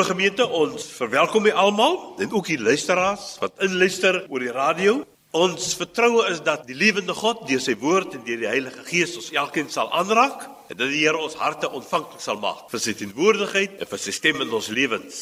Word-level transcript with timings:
Liewe 0.00 0.14
gemeente, 0.14 0.46
ons 0.48 0.84
verwelkom 0.96 1.44
u 1.44 1.50
almal 1.52 1.96
en 2.24 2.30
ook 2.32 2.46
die 2.48 2.56
luisteraars 2.56 3.34
wat 3.42 3.58
inluister 3.60 4.16
oor 4.32 4.40
die 4.40 4.54
radio. 4.54 4.94
Ons 5.36 5.74
vertroue 5.76 6.22
is 6.30 6.40
dat 6.40 6.62
die 6.64 6.76
lewende 6.78 7.12
God 7.12 7.42
deur 7.50 7.60
sy 7.60 7.74
woord 7.76 8.16
en 8.16 8.22
deur 8.24 8.40
die 8.40 8.48
Heilige 8.48 8.80
Gees 8.86 9.12
ons 9.20 9.28
elkeen 9.36 9.68
sal 9.68 9.92
aanraak 9.92 10.46
en 10.46 10.78
dat 10.78 10.86
die 10.86 11.02
Here 11.02 11.20
ons 11.20 11.36
harte 11.36 11.68
ontvanklik 11.68 12.24
sal 12.24 12.40
maak 12.40 12.72
vir 12.72 12.80
sy 12.80 12.94
teenwoordigheid 12.96 13.76
en 13.76 13.92
vir 13.92 14.00
sy 14.06 14.16
stem 14.16 14.40
in 14.40 14.56
ons 14.56 14.70
lewens. 14.72 15.20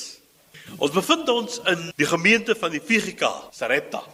Ons 0.79 0.95
bevind 0.95 1.35
ons 1.35 1.59
in 1.75 1.89
die 1.99 2.11
gemeente 2.15 2.55
van 2.55 2.71
die 2.71 2.85
VGK, 2.93 3.35
Sarepta. 3.59 4.05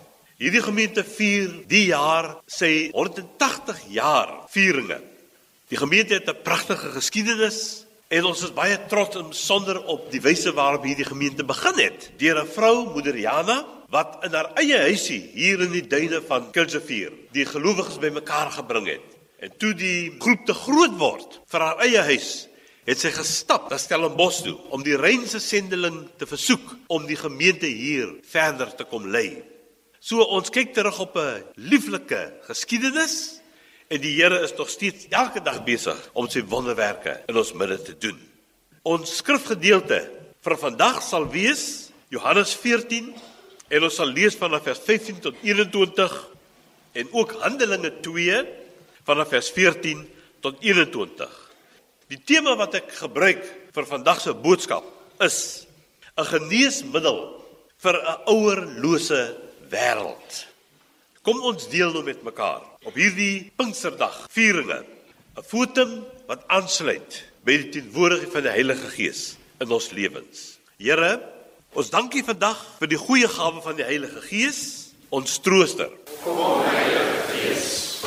Hierdie 0.41 0.65
gemeente 0.65 1.05
vier 1.05 1.59
die 1.69 1.91
jaar 1.91 2.39
sy 2.49 2.89
180 2.97 3.85
jaar 3.93 4.39
vieringe. 4.57 5.03
Die 5.69 5.77
gemeente 5.77 6.17
het 6.17 6.33
'n 6.33 6.41
pragtige 6.41 6.97
geskiedenis 6.97 7.84
En 8.13 8.27
ons 8.29 8.43
is 8.45 8.53
baie 8.53 8.77
trots 8.91 9.17
om 9.17 9.31
sonder 9.33 9.79
op 9.89 10.11
die 10.13 10.21
wyse 10.21 10.53
waarop 10.53 10.85
hierdie 10.85 11.07
gemeente 11.09 11.45
begin 11.45 11.79
het. 11.81 12.11
Deur 12.21 12.43
'n 12.43 12.53
vrou, 12.53 12.93
Moeder 12.93 13.17
Jana, 13.17 13.65
wat 13.89 14.25
in 14.25 14.35
haar 14.35 14.51
eie 14.55 14.79
huisie 14.79 15.31
hier 15.35 15.61
in 15.61 15.73
die 15.73 15.87
duine 15.87 16.21
van 16.27 16.51
Kilsevier 16.51 17.13
die 17.33 17.47
gelowiges 17.47 17.99
bymekaar 17.99 18.51
gebring 18.51 18.87
het. 18.87 19.07
En 19.39 19.57
toe 19.57 19.75
die 19.75 20.15
groep 20.19 20.47
te 20.47 20.55
groot 20.55 20.99
word 20.99 21.41
vir 21.47 21.61
haar 21.61 21.79
eie 21.79 22.03
huis, 22.11 22.49
het 22.85 23.01
sy 23.01 23.11
gestap 23.11 23.71
na 23.71 23.79
Stellenbosch 23.79 24.43
toe 24.45 24.57
om 24.71 24.83
die 24.83 24.97
Reinse 24.97 25.41
sendeling 25.41 26.09
te 26.19 26.27
versoek 26.27 26.77
om 26.89 27.07
die 27.07 27.17
gemeente 27.17 27.67
hier 27.67 28.21
verder 28.23 28.75
te 28.77 28.85
kom 28.85 29.07
lei. 29.09 29.43
So 30.01 30.21
ons 30.21 30.51
kyk 30.51 30.75
terug 30.75 31.01
op 31.01 31.17
'n 31.17 31.45
lieflike 31.57 32.33
geskiedenis 32.43 33.41
En 33.93 34.01
die 34.01 34.15
Here 34.17 34.41
is 34.41 34.55
nog 34.57 34.71
steeds 34.71 35.07
elke 35.13 35.43
dag 35.45 35.61
besig 35.65 35.99
om 36.17 36.29
sy 36.31 36.41
wonderwerke 36.49 37.19
in 37.29 37.37
ons 37.37 37.53
midde 37.53 37.77
te 37.85 37.97
doen. 38.01 38.17
Ons 38.85 39.19
skrifgedeelte 39.21 40.01
vir 40.45 40.57
vandag 40.61 41.03
sal 41.05 41.27
wees 41.33 41.91
Johannes 42.13 42.55
14 42.57 43.13
en 43.69 43.85
ons 43.85 43.99
sal 44.01 44.13
lees 44.13 44.37
vanaf 44.41 44.65
vers 44.69 44.81
15 44.87 45.21
tot 45.25 45.37
21 45.45 46.17
en 47.01 47.13
ook 47.13 47.37
Handelinge 47.43 47.93
2 48.05 48.41
vanaf 49.05 49.33
vers 49.35 49.51
14 49.53 50.05
tot 50.45 50.61
21. 50.65 51.29
Die 52.13 52.21
tema 52.21 52.57
wat 52.57 52.77
ek 52.81 52.93
gebruik 53.03 53.45
vir 53.75 53.89
vandag 53.89 54.21
se 54.25 54.33
boodskap 54.33 54.85
is 55.21 55.67
'n 56.17 56.25
geneesmiddel 56.25 57.21
vir 57.79 57.95
'n 58.01 58.21
ouerlose 58.33 59.37
wêreld. 59.69 60.47
Kom 61.23 61.41
ons 61.41 61.69
deel 61.69 61.93
nou 61.93 62.05
met 62.05 62.23
mekaar 62.23 62.74
op 62.85 62.97
hierdie 62.99 63.53
Pinksterdag 63.57 64.27
vieringe 64.33 64.85
'n 65.37 65.43
fotum 65.43 66.05
wat 66.29 66.45
aansluit 66.47 67.25
by 67.45 67.57
die 67.57 67.69
teenwoordigheid 67.69 68.33
van 68.33 68.43
die 68.43 68.53
Heilige 68.53 68.89
Gees 68.93 69.37
in 69.61 69.71
ons 69.71 69.91
lewens. 69.91 70.59
Here, 70.77 71.21
ons 71.73 71.91
dankie 71.91 72.25
vandag 72.25 72.61
vir 72.79 72.89
die 72.89 73.01
goeie 73.01 73.29
gawe 73.29 73.63
van 73.63 73.77
die 73.77 73.85
Heilige 73.85 74.21
Gees, 74.21 74.93
ons 75.09 75.39
trooster. 75.39 75.91
Kom 76.23 76.61
Heilige 76.61 77.23
Gees. 77.33 78.03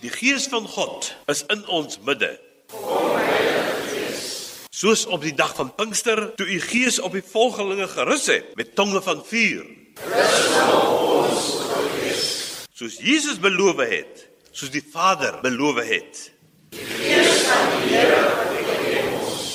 Die 0.00 0.10
Gees 0.10 0.48
van 0.48 0.68
God 0.68 1.14
is 1.26 1.44
in 1.48 1.66
ons 1.66 2.00
midde. 2.00 2.40
Kom 2.72 3.16
Heilige 3.16 3.82
Gees. 3.92 4.24
Soos 4.70 5.06
op 5.06 5.22
die 5.22 5.34
dag 5.34 5.54
van 5.54 5.74
Pinkster 5.74 6.34
toe 6.34 6.46
u 6.46 6.60
Gees 6.60 7.00
op 7.00 7.12
die 7.12 7.24
volgelinge 7.24 7.88
gerus 7.88 8.26
het 8.26 8.54
met 8.56 8.74
tonge 8.74 9.02
van 9.02 9.24
vuur. 9.24 9.66
Rus 10.08 10.46
ons 10.56 10.97
soos 12.78 12.98
Jesus 13.02 13.40
beloof 13.42 13.80
het, 13.90 14.26
soos 14.54 14.70
die 14.70 14.84
Vader 14.84 15.40
beloof 15.42 15.80
het. 15.82 16.28
Die 16.74 16.84
Gees 16.86 17.42
van 17.48 17.72
die 17.74 17.96
Here 17.96 18.20
kom 18.38 19.16
ons. 19.18 19.46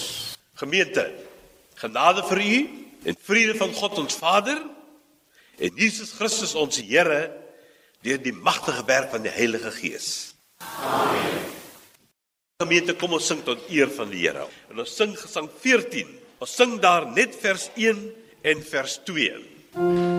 Gemeente, 0.60 1.06
genade 1.80 2.26
vir 2.28 2.42
u 2.44 2.58
en 3.08 3.20
vrede 3.28 3.56
van 3.60 3.72
God 3.78 4.02
ons 4.04 4.20
Vader 4.20 4.60
en 5.60 5.80
Jesus 5.80 6.12
Christus 6.18 6.56
ons 6.60 6.82
Here 6.84 7.22
deur 8.04 8.20
die 8.20 8.36
magtige 8.36 8.84
werk 8.90 9.14
van 9.14 9.24
die 9.24 9.32
Heilige 9.32 9.72
Gees. 9.72 10.10
Amen. 10.84 11.40
Gemeente, 12.60 12.96
kom 13.00 13.16
ons 13.16 13.28
sing 13.28 13.40
tot 13.48 13.64
eer 13.72 13.92
van 13.92 14.12
die 14.12 14.26
Here. 14.26 14.50
En 14.72 14.84
ons 14.84 14.98
sing 15.00 15.16
Gesang 15.20 15.48
14. 15.64 16.12
Ons 16.44 16.58
sing 16.60 16.76
daar 16.84 17.08
net 17.12 17.40
vers 17.40 17.70
1 17.80 18.04
en 18.52 18.68
vers 18.68 19.00
2. 19.08 20.13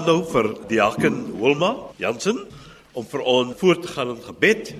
Vra 0.00 0.14
nou 0.14 0.22
vir 0.24 0.46
diaken 0.68 1.16
Wilma 1.40 1.74
Jansen 2.00 2.38
om 2.96 3.04
vir 3.04 3.20
ons 3.20 3.56
voort 3.60 3.82
te 3.82 3.88
gaan 3.88 4.14
in 4.14 4.22
gebed. 4.24 4.72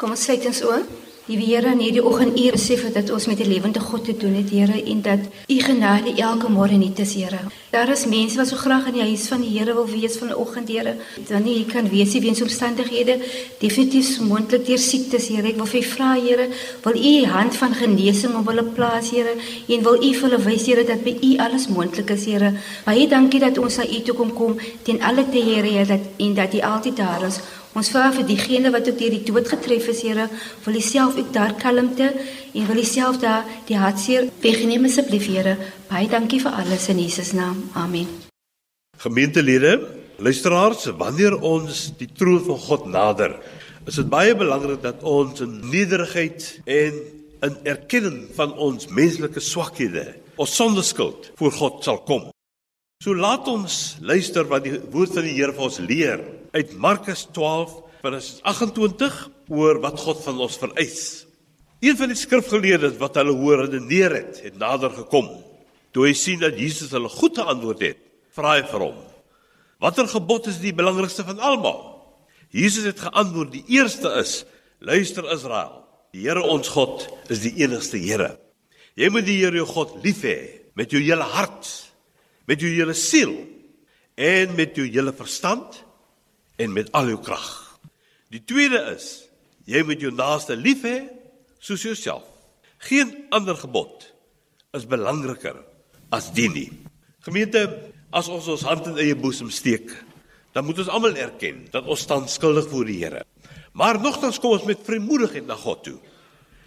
Kom 0.00 0.14
ons 0.14 0.22
sluit 0.24 0.46
ons 0.48 0.62
oë. 0.64 0.78
Liewe 1.26 1.44
Here, 1.44 1.72
in 1.74 1.82
hierdie 1.82 2.04
oggend 2.04 2.38
U 2.38 2.44
besef 2.54 2.86
dat 2.94 3.10
ons 3.10 3.26
met 3.26 3.40
'n 3.40 3.48
lewende 3.50 3.80
God 3.80 4.04
te 4.04 4.16
doen 4.16 4.34
het, 4.34 4.50
Here, 4.50 4.82
en 4.82 5.02
dat 5.02 5.20
U 5.48 5.60
genade 5.60 6.14
elke 6.16 6.48
môre 6.48 6.76
nuut 6.78 6.98
is, 6.98 7.14
Here. 7.14 7.40
Daar 7.76 7.88
is 7.92 8.06
mense 8.06 8.38
wat 8.40 8.48
so 8.48 8.56
graag 8.56 8.86
in 8.88 8.94
die 8.96 9.02
huis 9.04 9.26
van 9.28 9.42
die 9.44 9.50
Here 9.52 9.74
wil 9.76 9.84
wees 9.90 10.14
vanoggend, 10.16 10.70
Here. 10.72 10.94
Dan 11.28 11.42
nie 11.44 11.66
kan 11.68 11.90
wees 11.92 12.14
nie 12.14 12.22
weens 12.24 12.40
omstandighede, 12.40 13.18
definitief 13.60 14.14
moontlik 14.24 14.64
deur 14.64 14.80
siektes, 14.80 15.26
Here. 15.28 15.44
Ek 15.50 15.58
wil 15.60 15.68
vir 15.68 15.82
U 15.82 15.90
vra, 15.90 16.14
Here, 16.16 16.46
wil 16.86 16.96
U 16.96 17.12
hand 17.34 17.58
van 17.60 17.76
genesing 17.76 18.38
op 18.40 18.48
hulle 18.48 18.64
plaas, 18.78 19.10
Here, 19.12 19.36
en 19.68 19.84
wil 19.84 20.00
U 20.00 20.08
vir 20.08 20.24
hulle 20.24 20.40
wys, 20.46 20.64
Here, 20.70 20.86
dat 20.88 21.04
by 21.04 21.18
U 21.20 21.34
alles 21.48 21.68
moontlik 21.68 22.14
is, 22.16 22.24
Here. 22.24 22.54
Baie 22.88 23.04
dankie 23.12 23.42
dat 23.44 23.60
ons 23.60 23.76
na 23.76 23.84
U 23.84 24.00
toe 24.08 24.16
kom 24.22 24.32
kom 24.40 24.56
ten 24.88 25.04
alle 25.04 25.28
te 25.28 25.44
Here, 25.44 25.84
dat 25.92 26.16
en 26.16 26.34
dat 26.40 26.56
U 26.56 26.64
altyd 26.72 26.96
daar 27.04 27.28
is. 27.28 27.42
Ons 27.76 27.90
vra 27.92 28.06
vir 28.08 28.24
diegene 28.24 28.70
wat 28.72 28.86
ook 28.88 28.96
deur 28.96 29.12
die 29.12 29.26
dood 29.26 29.50
getref 29.52 29.90
is, 29.92 29.98
Here, 30.00 30.30
wil 30.64 30.78
U 30.78 30.80
self 30.80 31.18
ook 31.20 31.32
daar 31.34 31.52
kalmte 31.60 32.06
en 32.56 32.68
wil 32.70 32.78
U 32.80 32.84
self 32.88 33.18
daar 33.20 33.44
die 33.68 33.76
hartseer 33.76 34.30
wegneem 34.40 34.86
asseblief, 34.88 35.26
Here. 35.28 35.58
Baie 35.90 36.08
dankie 36.08 36.40
vir 36.40 36.56
alles 36.56 36.86
in 36.88 37.02
Jesus 37.04 37.34
naam. 37.36 37.66
Amen. 37.76 38.08
Gemeentelede, 38.96 39.74
luisteraars, 40.16 40.86
wanneer 40.96 41.36
ons 41.36 41.90
die 42.00 42.08
troon 42.16 42.40
van 42.46 42.62
God 42.64 42.86
nader, 42.94 43.36
is 43.84 44.00
dit 44.00 44.08
baie 44.08 44.32
belangrik 44.32 44.80
dat 44.80 45.04
ons 45.04 45.44
in 45.44 45.58
nederigheid 45.68 46.48
en 46.64 46.96
in 47.44 47.58
erkenning 47.68 48.22
van 48.38 48.56
ons 48.56 48.88
menslike 48.88 49.42
swakhede, 49.44 50.14
ons 50.40 50.56
sondeskuld 50.56 51.28
voor 51.36 51.52
God 51.60 51.84
sal 51.84 52.00
kom. 52.08 52.24
So 53.04 53.12
laat 53.12 53.44
ons 53.52 53.98
luister 54.00 54.46
wat 54.48 54.64
die 54.64 54.78
woord 54.88 55.12
van 55.18 55.26
die 55.26 55.34
Here 55.36 55.52
vir 55.52 55.64
ons 55.66 55.82
leer 55.84 56.22
uit 56.56 56.70
Markus 56.80 57.26
12 57.36 57.74
vers 58.00 58.28
28 58.48 59.18
oor 59.52 59.82
wat 59.82 60.00
God 60.00 60.22
van 60.24 60.38
ons 60.40 60.56
vereis. 60.56 61.02
Een 61.84 61.98
van 61.98 62.08
die 62.08 62.16
skrifgeleerdes 62.16 62.96
wat 62.96 63.18
hulle 63.20 63.34
hoor 63.36 63.66
redeneer 63.66 64.16
het, 64.16 64.40
het 64.46 64.56
nader 64.56 64.94
gekom. 64.96 65.28
Toe 65.92 66.06
hy 66.08 66.14
sien 66.16 66.40
dat 66.40 66.56
Jesus 66.56 66.94
hulle 66.96 67.12
goed 67.12 67.36
geantwoord 67.36 67.84
het, 67.84 68.00
vra 68.32 68.54
hy 68.56 68.64
vir 68.64 68.86
hom: 68.88 68.96
"Watter 69.84 70.08
gebod 70.08 70.48
is 70.48 70.62
die 70.64 70.72
belangrikste 70.72 71.26
van 71.28 71.36
almal?" 71.36 71.82
Jesus 72.48 72.88
het 72.88 73.04
geantwoord: 73.04 73.52
"Die 73.52 73.76
eerste 73.76 74.08
is: 74.24 74.46
Luister 74.80 75.28
Israel, 75.36 75.84
die 76.16 76.24
Here 76.24 76.40
ons 76.40 76.72
God 76.72 77.10
is 77.28 77.44
die 77.44 77.52
enigste 77.60 78.00
Here. 78.00 78.38
Jy 78.96 79.12
moet 79.12 79.28
die 79.28 79.36
Here 79.42 79.56
jou 79.60 79.68
God 79.68 80.00
lief 80.00 80.24
hê 80.24 80.38
met 80.74 80.90
jou 80.90 81.00
hele 81.00 81.28
hart, 81.36 81.85
met 82.46 82.62
jou 82.62 82.70
hele 82.70 82.94
siel 82.94 83.34
en 84.16 84.54
met 84.56 84.76
jou 84.76 84.86
hele 84.88 85.12
verstand 85.12 85.82
en 86.56 86.72
met 86.72 86.90
al 86.96 87.12
jou 87.12 87.20
krag. 87.22 87.48
Die 88.32 88.42
tweede 88.44 88.80
is: 88.94 89.26
jy 89.66 89.82
moet 89.86 90.02
jou 90.02 90.12
naaste 90.14 90.56
lief 90.56 90.84
hê 90.86 90.98
soos 91.58 91.84
jouself. 91.84 92.24
Geen 92.86 93.12
ander 93.34 93.56
gebod 93.58 94.06
is 94.76 94.86
belangriker 94.88 95.56
as 96.14 96.30
dit 96.36 96.52
nie. 96.52 96.68
Gemeente, 97.26 97.64
as 98.14 98.28
ons 98.30 98.46
ons 98.52 98.66
hand 98.68 98.86
in 98.92 99.00
eie 99.02 99.16
boesem 99.18 99.50
steek, 99.50 99.90
dan 100.54 100.64
moet 100.64 100.78
ons 100.84 100.90
almal 100.92 101.16
erken 101.20 101.64
dat 101.72 101.88
ons 101.88 102.04
staan 102.06 102.28
skuldig 102.30 102.68
voor 102.70 102.86
die 102.88 103.00
Here. 103.02 103.24
Maar 103.76 103.98
nogtans 104.00 104.38
kom 104.40 104.54
ons 104.56 104.68
met 104.68 104.84
vrymoedigheid 104.86 105.48
na 105.48 105.56
God 105.60 105.82
toe. 105.84 105.98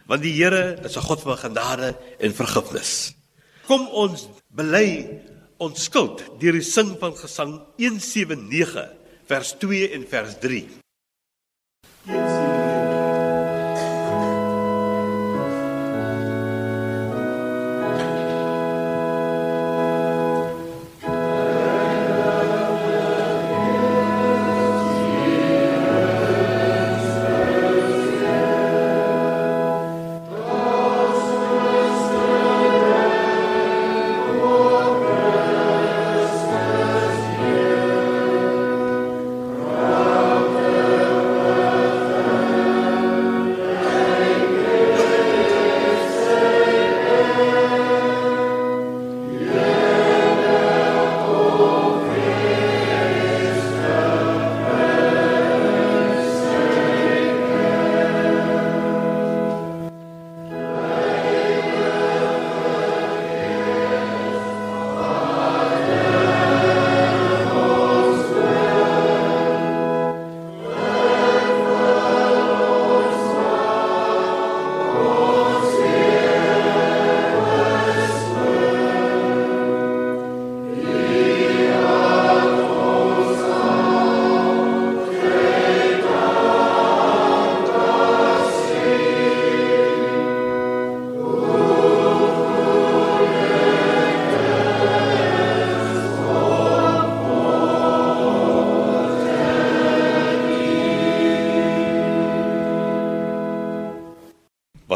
Want 0.09 0.21
die 0.25 0.35
Here 0.35 0.77
is 0.85 0.97
'n 0.97 1.07
God 1.07 1.21
van 1.21 1.37
genade 1.37 1.95
en 2.19 2.33
vergifnis. 2.33 3.13
Kom 3.65 3.87
ons 3.87 4.27
bely 4.47 5.21
ons 5.59 5.87
skuld 5.89 6.23
deur 6.41 6.55
die 6.55 6.65
sing 6.65 6.95
van 7.01 7.17
Gesang 7.19 7.57
179 7.77 8.87
vers 9.29 9.55
2 9.61 9.89
en 9.97 10.07
vers 10.09 10.37
3. 10.41 10.63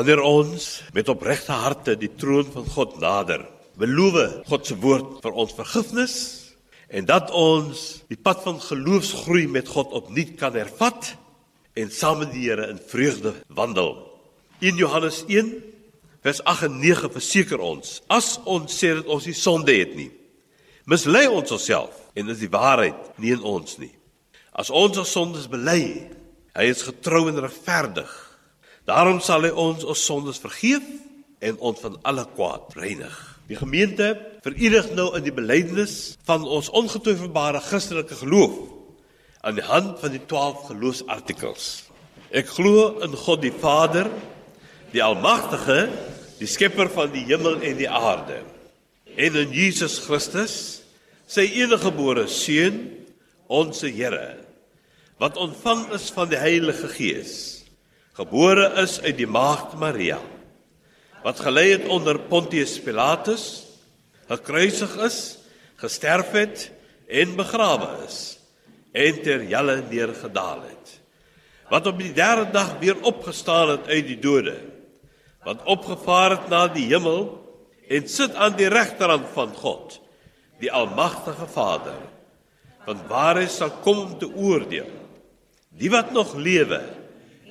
Wanneer 0.04 0.26
ons 0.28 0.64
met 0.92 1.08
opregte 1.08 1.56
harte 1.56 1.94
die 1.96 2.10
troon 2.20 2.50
van 2.52 2.66
God 2.68 2.98
nader, 3.00 3.46
beloof 3.80 4.42
God 4.50 4.66
se 4.68 4.76
woord 4.76 5.22
vir 5.24 5.38
ons 5.40 5.54
vergifnis 5.56 6.16
en 6.92 7.08
dat 7.08 7.30
ons 7.32 7.84
die 8.12 8.18
pad 8.20 8.42
van 8.44 8.60
geloofsgroei 8.60 9.46
met 9.48 9.72
God 9.72 9.96
opnuut 9.96 10.34
kan 10.42 10.58
hervat 10.60 11.14
en 11.80 11.88
saam 11.88 12.20
met 12.20 12.34
die 12.34 12.44
Here 12.50 12.66
in 12.74 12.82
vreugde 12.84 13.32
wandel. 13.48 13.94
In 14.60 14.76
Johannes 14.76 15.22
1 15.30 15.54
vers 16.28 16.44
8 16.52 16.68
en 16.68 16.76
9 16.84 17.14
verseker 17.16 17.64
ons, 17.64 18.02
as 18.12 18.34
ons 18.44 18.76
sê 18.76 18.92
dat 19.00 19.08
ons 19.08 19.30
nie 19.32 19.38
sonde 19.40 19.72
het 19.72 19.96
nie, 19.96 20.10
mislei 20.84 21.30
ons 21.32 21.56
onsself 21.56 21.96
en 22.20 22.36
is 22.36 22.44
die 22.44 22.52
waarheid 22.52 23.16
nie 23.24 23.32
in 23.38 23.48
ons 23.56 23.80
nie. 23.80 23.94
As 24.52 24.68
ons 24.68 25.00
ons 25.00 25.16
sondes 25.16 25.48
bely, 25.48 26.12
hy 26.60 26.70
is 26.76 26.84
getrou 26.92 27.30
en 27.32 27.40
regverdig 27.48 28.12
Daarom 28.90 29.22
sal 29.24 29.46
hy 29.48 29.52
ons 29.56 29.86
ons 29.88 30.06
sondes 30.10 30.42
vergeef 30.44 30.84
en 31.44 31.60
ons 31.64 31.80
van 31.80 31.96
alle 32.08 32.26
kwaad 32.36 32.76
reinig. 32.76 33.14
Die 33.48 33.60
gemeente 33.60 34.10
verenig 34.44 34.90
nou 34.96 35.10
in 35.18 35.24
die 35.24 35.36
belydenis 35.36 36.18
van 36.28 36.44
ons 36.44 36.72
ongetwyfelbare 36.76 37.62
Christelike 37.64 38.18
geloof 38.20 38.58
aan 39.44 39.56
die 39.60 39.68
hand 39.68 40.00
van 40.00 40.12
die 40.12 40.24
12 40.28 40.68
geloofsartikels. 40.72 41.68
Ek 42.32 42.48
glo 42.56 43.04
in 43.06 43.16
God 43.20 43.44
die 43.44 43.54
Vader, 43.56 44.10
die 44.92 45.04
Almagtige, 45.04 45.88
die 46.40 46.50
skepper 46.50 46.92
van 46.92 47.12
die 47.14 47.24
hemel 47.28 47.60
en 47.64 47.80
die 47.80 47.90
aarde, 47.90 48.42
en 49.14 49.36
in 49.38 49.52
Jesus 49.54 50.00
Christus, 50.04 50.56
sy 51.30 51.46
eniggebore 51.62 52.26
seun, 52.32 52.88
ons 53.54 53.84
Here, 53.86 54.40
wat 55.22 55.38
ontvang 55.38 55.92
is 55.96 56.08
van 56.16 56.32
die 56.32 56.40
Heilige 56.42 56.90
Gees 56.92 57.53
gebore 58.14 58.68
is 58.84 59.00
uit 59.02 59.18
die 59.18 59.30
maagd 59.30 59.74
Maria 59.82 60.20
wat 61.24 61.40
gelei 61.40 61.72
het 61.72 61.88
onder 61.90 62.20
Pontius 62.30 62.76
Pilatus 62.84 63.46
gekruisig 64.30 64.94
is 65.08 65.20
gesterf 65.82 66.32
het 66.38 66.68
en 67.10 67.36
begrawe 67.40 67.90
is 68.06 68.20
en 68.94 69.22
ter 69.26 69.42
helle 69.50 69.80
neergedaal 69.90 70.62
het. 70.62 70.92
Wat 71.72 71.88
op 71.90 71.98
die 71.98 72.12
derde 72.14 72.52
dag 72.54 72.76
weer 72.80 73.00
opgestaan 73.02 73.72
het 73.74 73.88
uit 73.90 74.06
die 74.12 74.20
dode 74.22 74.60
wat 75.44 75.64
opgevaar 75.68 76.38
het 76.38 76.46
na 76.52 76.68
die 76.72 76.86
hemel 76.94 77.26
en 77.90 78.06
sit 78.08 78.36
aan 78.36 78.54
die 78.56 78.70
regterhand 78.72 79.26
van 79.34 79.56
God 79.58 79.98
die 80.62 80.72
almagtige 80.72 81.48
Vader 81.52 81.98
van 82.86 83.02
waar 83.10 83.42
hy 83.42 83.48
sal 83.50 83.72
kom 83.84 84.00
om 84.06 84.14
te 84.20 84.28
oordeel. 84.28 84.92
Die 85.74 85.90
wat 85.92 86.12
nog 86.12 86.36
lewe 86.36 86.82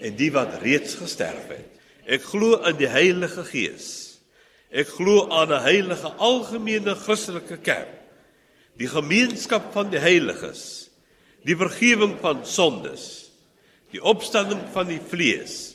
en 0.03 0.17
die 0.19 0.31
wat 0.35 0.61
reeds 0.63 0.97
gesterf 0.99 1.49
het. 1.49 1.69
Ek 2.07 2.25
glo 2.27 2.59
in 2.67 2.77
die 2.81 2.91
Heilige 2.91 3.45
Gees. 3.47 3.89
Ek 4.73 4.89
glo 4.89 5.29
aan 5.31 5.53
'n 5.53 5.63
heilige 5.63 6.11
algemene 6.19 6.95
Christelike 6.95 7.59
kerk. 7.59 8.01
Die 8.79 8.89
gemeenskap 8.89 9.73
van 9.73 9.91
die 9.91 10.01
heiliges. 10.01 10.91
Die 11.45 11.57
vergifnis 11.57 12.21
van 12.21 12.47
sondes. 12.47 13.31
Die 13.93 14.03
opstanding 14.03 14.61
van 14.73 14.87
die 14.87 15.01
vlees 15.01 15.75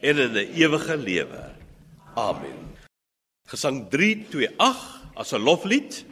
en 0.00 0.16
'n 0.16 0.36
ewige 0.36 0.96
lewe. 0.96 1.52
Amen. 2.14 2.76
Gesang 3.46 3.88
328 3.90 5.00
as 5.14 5.32
'n 5.32 5.42
loflied. 5.42 6.04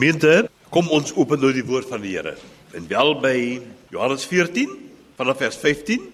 Gemeente, 0.00 0.46
kom 0.72 0.86
ons 0.96 1.10
open 1.12 1.42
nou 1.44 1.50
die 1.52 1.64
woord 1.68 1.90
van 1.92 2.00
die 2.00 2.14
Here. 2.14 2.30
En 2.72 2.86
wel 2.88 3.10
by 3.20 3.34
Johannes 3.92 4.22
14 4.24 4.70
vanaf 5.18 5.36
vers 5.42 5.58
15 5.60 6.06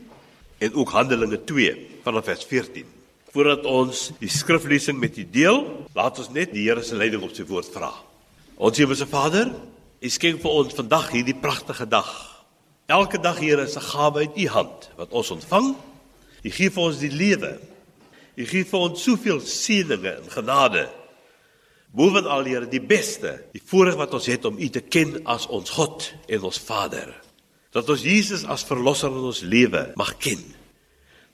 en 0.66 0.74
ook 0.74 0.90
Handelinge 0.90 1.38
2 1.46 2.00
vanaf 2.02 2.26
vers 2.26 2.42
14. 2.50 2.88
Voordat 3.30 3.62
ons 3.70 4.00
die 4.18 4.32
skriflesing 4.32 4.98
met 4.98 5.14
u 5.22 5.28
deel, 5.30 5.62
laat 5.94 6.18
ons 6.18 6.32
net 6.34 6.50
die 6.50 6.66
Here 6.66 6.82
se 6.82 6.98
leiding 6.98 7.22
op 7.22 7.30
sy 7.38 7.46
woord 7.46 7.70
vra. 7.76 7.92
Ons 8.58 8.82
Hemelse 8.82 9.06
Vader, 9.06 9.54
U 10.02 10.10
skenk 10.10 10.42
vir 10.42 10.58
ons 10.64 10.74
vandag 10.82 11.12
hierdie 11.14 11.38
pragtige 11.38 11.86
dag. 11.86 12.10
Elke 12.90 13.22
dag 13.22 13.38
Here 13.38 13.70
is 13.70 13.78
'n 13.78 13.86
gawe 13.86 14.26
uit 14.26 14.34
U 14.34 14.48
hand 14.48 14.90
wat 14.98 15.14
ons 15.14 15.30
ontvang. 15.30 15.76
U 16.42 16.50
gee 16.50 16.70
vir 16.74 16.82
ons 16.82 16.98
die 16.98 17.14
lewe. 17.14 17.60
U 18.34 18.46
gee 18.46 18.64
vir 18.64 18.80
ons 18.80 19.02
soveel 19.02 19.38
seëninge 19.38 20.10
en 20.10 20.30
genade. 20.30 20.88
Bovenal 21.96 22.44
Here, 22.44 22.66
die 22.68 22.82
beste, 22.82 23.38
die 23.54 23.62
voorreg 23.64 23.96
wat 23.96 24.12
ons 24.16 24.28
het 24.28 24.44
om 24.44 24.58
U 24.60 24.68
te 24.68 24.82
ken 24.84 25.16
as 25.24 25.46
ons 25.48 25.72
God 25.78 26.10
en 26.28 26.44
ons 26.44 26.58
Vader. 26.60 27.08
Dat 27.72 27.88
ons 27.92 28.04
Jesus 28.04 28.44
as 28.44 28.66
verlosser 28.68 29.12
in 29.12 29.24
ons 29.30 29.40
lewe 29.46 29.86
mag 29.96 30.12
ken. 30.20 30.42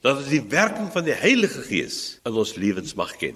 Dat 0.03 0.21
ons 0.21 0.31
die 0.31 0.43
werking 0.51 0.87
van 0.93 1.03
die 1.07 1.15
Heilige 1.15 1.65
Gees 1.67 1.97
in 2.23 2.39
ons 2.39 2.55
lewens 2.55 2.95
mag 2.99 3.11
ken. 3.19 3.35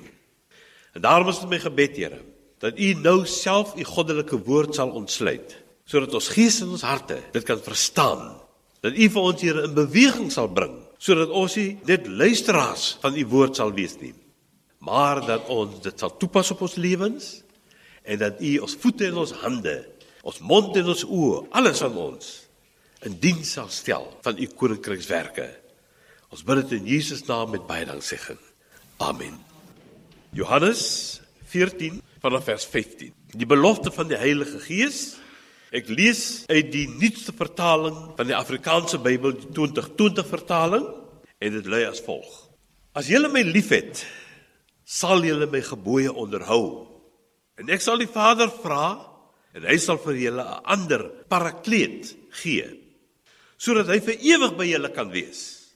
En 0.96 1.04
daarom 1.04 1.28
is 1.32 1.42
dit 1.44 1.52
my 1.52 1.60
gebed, 1.62 1.98
Here, 2.00 2.22
dat 2.64 2.80
U 2.80 2.94
nou 3.04 3.20
self 3.28 3.76
U 3.76 3.84
goddelike 3.86 4.40
woord 4.48 4.80
sal 4.80 4.94
ontsluit, 4.96 5.58
sodat 5.88 6.16
ons 6.16 6.30
gees 6.32 6.62
en 6.64 6.72
ons 6.76 6.86
harte 6.88 7.20
dit 7.36 7.48
kan 7.48 7.60
verstaan. 7.64 8.24
Dat 8.86 8.96
U 8.96 9.10
vir 9.18 9.28
ons 9.34 9.44
Here 9.44 9.66
in 9.68 9.76
beweging 9.76 10.32
sal 10.32 10.48
bring, 10.48 10.80
sodat 10.98 11.36
ons 11.36 11.60
nie 11.60 11.76
net 11.92 12.08
luisteraars 12.08 12.94
van 13.04 13.20
U 13.20 13.28
woord 13.36 13.60
sal 13.60 13.76
wees 13.76 14.00
nie, 14.00 14.16
maar 14.84 15.22
dat 15.26 15.50
ons 15.54 15.82
dit 15.84 16.00
sal 16.00 16.14
toepas 16.18 16.52
op 16.54 16.62
ons 16.68 16.76
lewens 16.76 17.30
en 18.08 18.20
dat 18.22 18.42
U 18.42 18.58
ons 18.66 18.78
voete 18.80 19.08
en 19.10 19.22
ons 19.24 19.38
hande, 19.44 19.78
ons 20.24 20.40
mond 20.40 20.76
en 20.78 20.92
ons 20.94 21.06
oë, 21.06 21.46
alles 21.60 21.82
van 21.84 21.98
ons 21.98 22.34
in 23.06 23.18
diens 23.22 23.52
sal 23.58 23.70
stel 23.70 24.08
van 24.26 24.40
U 24.42 24.48
koninkrykswerke. 24.58 25.48
Ons 26.34 26.44
bid 26.44 26.64
dit 26.64 26.80
in 26.80 26.90
Jesus 26.96 27.24
naam 27.28 27.54
met 27.54 27.68
baie 27.70 27.86
danksegging. 27.88 28.40
Amen. 29.04 29.38
Johannes 30.36 31.22
14 31.48 32.02
vanaf 32.24 32.48
vers 32.50 32.66
15. 32.66 33.14
Die 33.38 33.48
belofte 33.48 33.94
van 33.94 34.10
die 34.10 34.20
Heilige 34.20 34.60
Gees. 34.66 35.18
Ek 35.76 35.90
lees 35.92 36.46
uit 36.48 36.72
die 36.72 36.88
nuutste 36.90 37.34
vertaling 37.36 37.96
van 38.18 38.30
die 38.30 38.36
Afrikaanse 38.36 39.00
Bybel, 39.04 39.36
die 39.36 39.50
2020 39.56 40.30
vertaling, 40.30 40.86
en 41.44 41.58
dit 41.58 41.68
lui 41.68 41.84
as 41.86 42.00
volg: 42.06 42.30
As 42.96 43.10
julle 43.12 43.30
my 43.30 43.44
liefhet, 43.46 44.06
sal 44.88 45.26
julle 45.28 45.50
my 45.52 45.60
gebooie 45.68 46.12
onderhou. 46.16 46.88
En 47.60 47.68
ek 47.74 47.84
sal 47.84 48.00
die 48.00 48.10
Vader 48.10 48.48
vra 48.64 48.96
en 49.58 49.66
hy 49.68 49.76
sal 49.82 50.00
vir 50.00 50.22
julle 50.22 50.44
'n 50.44 50.64
ander 50.64 51.04
parakleet 51.28 52.16
gee 52.42 52.68
sodat 53.58 53.90
hy 53.90 54.00
vir 54.00 54.22
ewig 54.22 54.54
by 54.54 54.66
julle 54.70 54.90
kan 54.94 55.10
wees. 55.10 55.74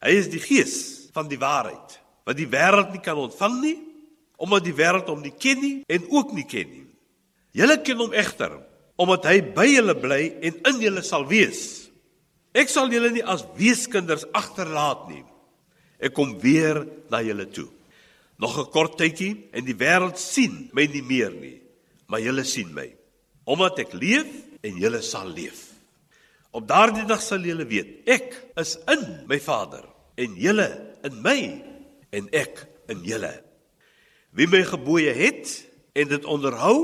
Hy 0.00 0.12
is 0.14 0.28
die 0.30 0.38
Gees 0.38 1.10
van 1.12 1.28
die 1.28 1.38
waarheid 1.38 1.98
wat 2.24 2.36
die 2.36 2.46
wêreld 2.46 2.92
nie 2.92 3.02
kan 3.02 3.18
ontvang 3.18 3.60
nie 3.60 3.78
omdat 4.38 4.64
die 4.64 4.76
wêreld 4.76 5.08
hom 5.08 5.22
nie 5.22 5.34
ken 5.34 5.60
nie 5.60 5.84
en 5.88 6.06
ook 6.10 6.32
nie 6.32 6.46
ken 6.46 6.70
nie. 6.70 6.86
Julle 7.52 7.82
ken 7.82 7.98
hom 7.98 8.12
egter 8.12 8.52
omdat 8.96 9.24
hy 9.24 9.40
by 9.56 9.66
julle 9.66 9.94
bly 9.94 10.22
en 10.40 10.60
in 10.70 10.80
julle 10.80 11.02
sal 11.02 11.26
wees. 11.26 11.90
Ek 12.54 12.70
sal 12.72 12.88
julle 12.88 13.10
nie 13.10 13.24
as 13.24 13.44
weeskinders 13.58 14.24
agterlaat 14.32 15.08
nie. 15.10 15.24
Ek 16.00 16.14
kom 16.14 16.38
weer 16.40 16.86
na 17.10 17.20
julle 17.20 17.50
toe. 17.52 17.68
Nog 18.36 18.58
'n 18.58 18.70
kort 18.70 18.98
tydjie 18.98 19.48
en 19.52 19.64
die 19.64 19.76
wêreld 19.76 20.18
sien 20.18 20.68
my 20.72 20.86
nie 20.86 21.02
meer 21.02 21.32
nie, 21.32 21.60
maar 22.06 22.20
julle 22.20 22.44
sien 22.44 22.72
my. 22.74 22.94
Omdat 23.44 23.78
ek 23.78 23.92
leef 23.92 24.28
en 24.60 24.76
julle 24.76 25.02
sal 25.02 25.28
leef. 25.28 25.72
Op 26.50 26.68
daardie 26.68 27.04
dag 27.04 27.22
sal 27.22 27.44
julle 27.44 27.66
weet, 27.66 28.08
ek 28.08 28.32
is 28.56 28.76
in 28.88 29.24
my 29.28 29.38
Vader 29.40 29.84
en 30.16 30.36
julle 30.40 30.68
in 31.04 31.22
my 31.22 31.64
en 32.10 32.28
ek 32.32 32.66
in 32.88 33.02
julle. 33.04 33.32
Wie 34.32 34.46
my 34.46 34.62
gebooie 34.64 35.12
het 35.12 35.52
en 35.96 36.08
dit 36.08 36.24
onderhou, 36.24 36.78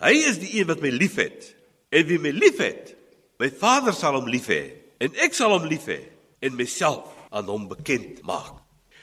hy 0.00 0.14
is 0.28 0.40
die 0.42 0.58
een 0.58 0.66
wat 0.66 0.80
my 0.80 0.90
liefhet. 0.90 1.54
En 1.92 2.06
wie 2.08 2.18
my 2.18 2.32
liefhet, 2.32 2.94
my 3.38 3.50
Vader 3.50 3.92
sal 3.92 4.16
hom 4.16 4.28
lief 4.32 4.48
hê 4.48 4.62
en 5.02 5.12
ek 5.24 5.36
sal 5.36 5.52
hom 5.52 5.68
lief 5.68 5.88
hê 5.90 6.00
en 6.40 6.56
myself 6.56 7.12
aan 7.32 7.48
hom 7.48 7.68
bekend 7.68 8.22
maak. 8.26 8.61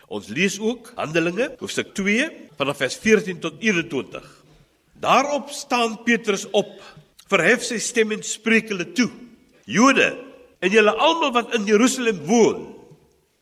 Ons 0.10 0.32
lees 0.34 0.56
ook 0.58 0.90
Handelinge 0.98 1.52
hoofstuk 1.60 1.94
2 1.98 2.26
vanaf 2.58 2.80
vers 2.82 2.96
14 2.98 3.40
tot 3.44 3.60
21. 3.62 4.26
Daarop 5.00 5.52
staan 5.54 6.00
Petrus 6.04 6.48
op, 6.50 6.72
verhef 7.30 7.62
sy 7.68 7.78
stem 7.78 8.16
en 8.18 8.26
spreek 8.26 8.72
hulle 8.74 8.90
toe: 8.98 9.10
Jode 9.70 10.10
en 10.60 10.74
julle 10.74 10.96
almal 10.98 11.36
wat 11.38 11.54
in 11.56 11.70
Jerusalem 11.70 12.24
woon, 12.26 12.66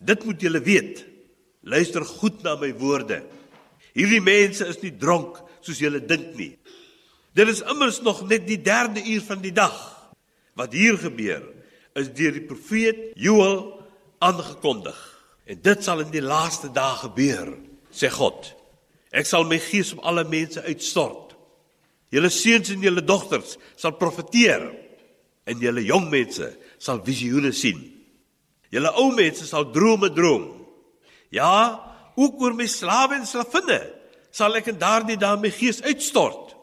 dit 0.03 0.27
moet 0.27 0.43
julle 0.43 0.61
weet. 0.61 1.05
Luister 1.63 2.05
goed 2.05 2.43
na 2.43 2.57
my 2.59 2.73
woorde. 2.77 3.23
Hierdie 3.95 4.21
mense 4.21 4.67
is 4.67 4.83
nie 4.83 4.93
dronk 4.99 5.39
soos 5.63 5.79
julle 5.81 6.03
dink 6.03 6.35
nie. 6.37 6.53
Dit 7.35 7.47
is 7.47 7.63
immers 7.63 8.01
nog 8.03 8.25
net 8.27 8.45
die 8.47 8.59
3de 8.59 9.07
uur 9.07 9.23
van 9.23 9.41
die 9.41 9.55
dag. 9.55 9.75
Wat 10.57 10.75
hier 10.75 10.99
gebeur 10.99 11.47
is 11.97 12.11
deur 12.13 12.35
die 12.35 12.45
profeet 12.45 13.13
Joël 13.15 13.71
aangekondig. 14.19 15.16
En 15.47 15.59
dit 15.63 15.83
sal 15.83 16.03
in 16.03 16.11
die 16.11 16.23
laaste 16.23 16.69
dae 16.75 16.95
gebeur, 17.05 17.53
sê 17.91 18.09
God. 18.11 18.51
Ek 19.15 19.27
sal 19.27 19.47
my 19.47 19.59
gees 19.63 19.93
op 19.95 20.03
alle 20.07 20.25
mense 20.27 20.59
uitstort. 20.67 21.35
Julle 22.11 22.31
seuns 22.31 22.71
en 22.71 22.83
julle 22.83 23.03
dogters 23.03 23.55
sal 23.79 23.95
profeteer 23.99 24.63
en 25.47 25.63
julle 25.63 25.83
jong 25.87 26.09
mense 26.11 26.49
sal 26.83 27.01
visioene 27.03 27.53
sien. 27.55 27.79
Julle 28.71 28.91
ou 28.99 29.13
mense 29.15 29.47
sal 29.47 29.69
drome 29.75 30.11
droom. 30.15 30.49
Ja, 31.31 31.79
ook 32.19 32.41
oor 32.43 32.55
my 32.55 32.67
slawe 32.67 33.19
en 33.19 33.27
slavinne 33.27 33.79
sal 34.35 34.55
ek 34.59 34.71
in 34.71 34.79
daardie 34.79 35.19
dae 35.19 35.39
my 35.39 35.51
gees 35.51 35.79
uitstort. 35.83 36.55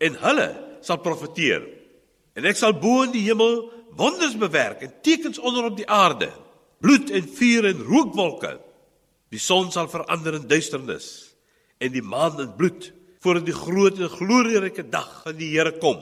En 0.00 0.16
hulle 0.20 0.48
sal 0.84 1.00
profeteer. 1.04 1.64
En 2.36 2.44
ek 2.48 2.60
sal 2.60 2.76
bo 2.76 3.06
in 3.06 3.14
die 3.16 3.24
hemel 3.24 3.62
wonders 3.96 4.36
bewerk 4.36 4.84
en 4.84 4.92
tekens 5.04 5.40
onder 5.40 5.70
op 5.70 5.78
die 5.78 5.88
aarde 5.88 6.28
bloed 6.86 7.10
en 7.10 7.26
vuur 7.26 7.66
en 7.66 7.82
rookwolke. 7.82 8.52
Die 9.34 9.42
son 9.42 9.72
sal 9.74 9.88
verander 9.90 10.38
in 10.38 10.46
duisternis 10.46 11.08
en 11.82 11.92
die 11.92 12.04
maan 12.04 12.38
in 12.40 12.52
bloed 12.56 12.92
voordat 13.24 13.48
die 13.48 13.56
groot 13.56 13.98
en 13.98 14.12
glorieryke 14.12 14.84
dag 14.92 15.08
van 15.24 15.34
die 15.38 15.50
Here 15.56 15.74
kom. 15.82 15.98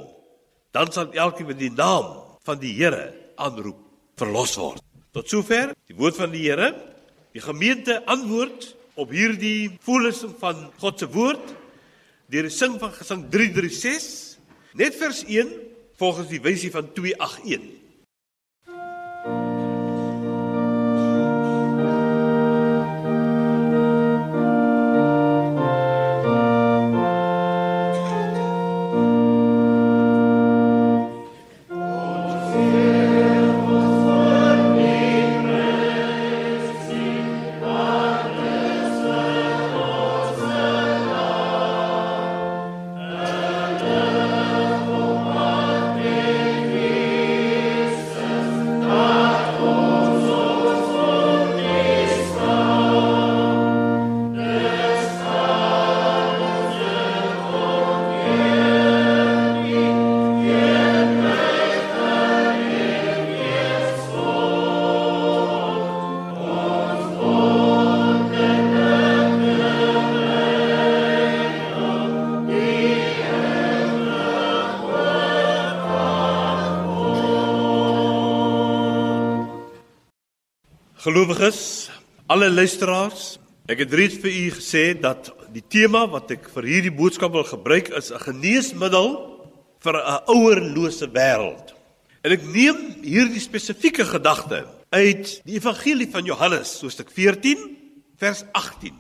Dan 0.77 0.93
sal 0.93 1.15
elkeen 1.17 1.49
met 1.49 1.61
die 1.63 1.73
naam 1.73 2.19
van 2.45 2.61
die 2.61 2.75
Here 2.77 3.15
aanroep 3.41 3.81
verlos 4.21 4.59
word. 4.61 4.83
Tot 5.15 5.31
sover 5.31 5.73
die 5.89 5.97
woord 5.97 6.19
van 6.21 6.35
die 6.35 6.45
Here. 6.45 6.75
Die 7.35 7.43
gemeente 7.43 8.03
antwoord 8.11 8.75
op 9.01 9.15
hierdie 9.15 9.73
voorlesing 9.83 10.35
van 10.39 10.69
God 10.83 11.01
se 11.01 11.09
woord 11.11 11.55
deur 12.31 12.47
die 12.47 12.53
sing 12.53 12.77
van 12.81 12.93
gesang 12.95 13.25
336 13.33 14.77
net 14.81 14.97
vers 14.99 15.25
1 15.25 15.51
volgens 16.01 16.29
die 16.31 16.43
wysie 16.45 16.71
van 16.75 16.93
281. 16.93 17.84
Gelowiges, 81.05 81.91
alle 82.33 82.49
luisteraars, 82.51 83.35
ek 83.69 83.83
het 83.85 83.93
reeds 83.93 84.21
vir 84.23 84.31
u 84.33 84.45
gesê 84.57 84.85
dat 84.97 85.35
Die 85.55 85.63
tema 85.63 86.01
wat 86.11 86.33
ek 86.35 86.49
vir 86.51 86.67
hierdie 86.67 86.91
boodskap 86.95 87.31
wil 87.37 87.45
gebruik 87.47 87.93
is 87.95 88.11
'n 88.11 88.19
geneesmiddel 88.19 89.09
vir 89.79 89.95
'n 89.95 90.23
ouerlose 90.27 91.07
wêreld. 91.07 91.75
En 92.25 92.33
ek 92.33 92.43
neem 92.43 92.79
hierdie 93.03 93.41
spesifieke 93.41 94.05
gedagte 94.05 94.67
uit 94.91 95.41
die 95.45 95.55
Evangelie 95.55 96.11
van 96.11 96.25
Johannes, 96.25 96.81
hoofstuk 96.81 97.11
14, 97.11 97.77
vers 98.17 98.43
18. 98.53 98.95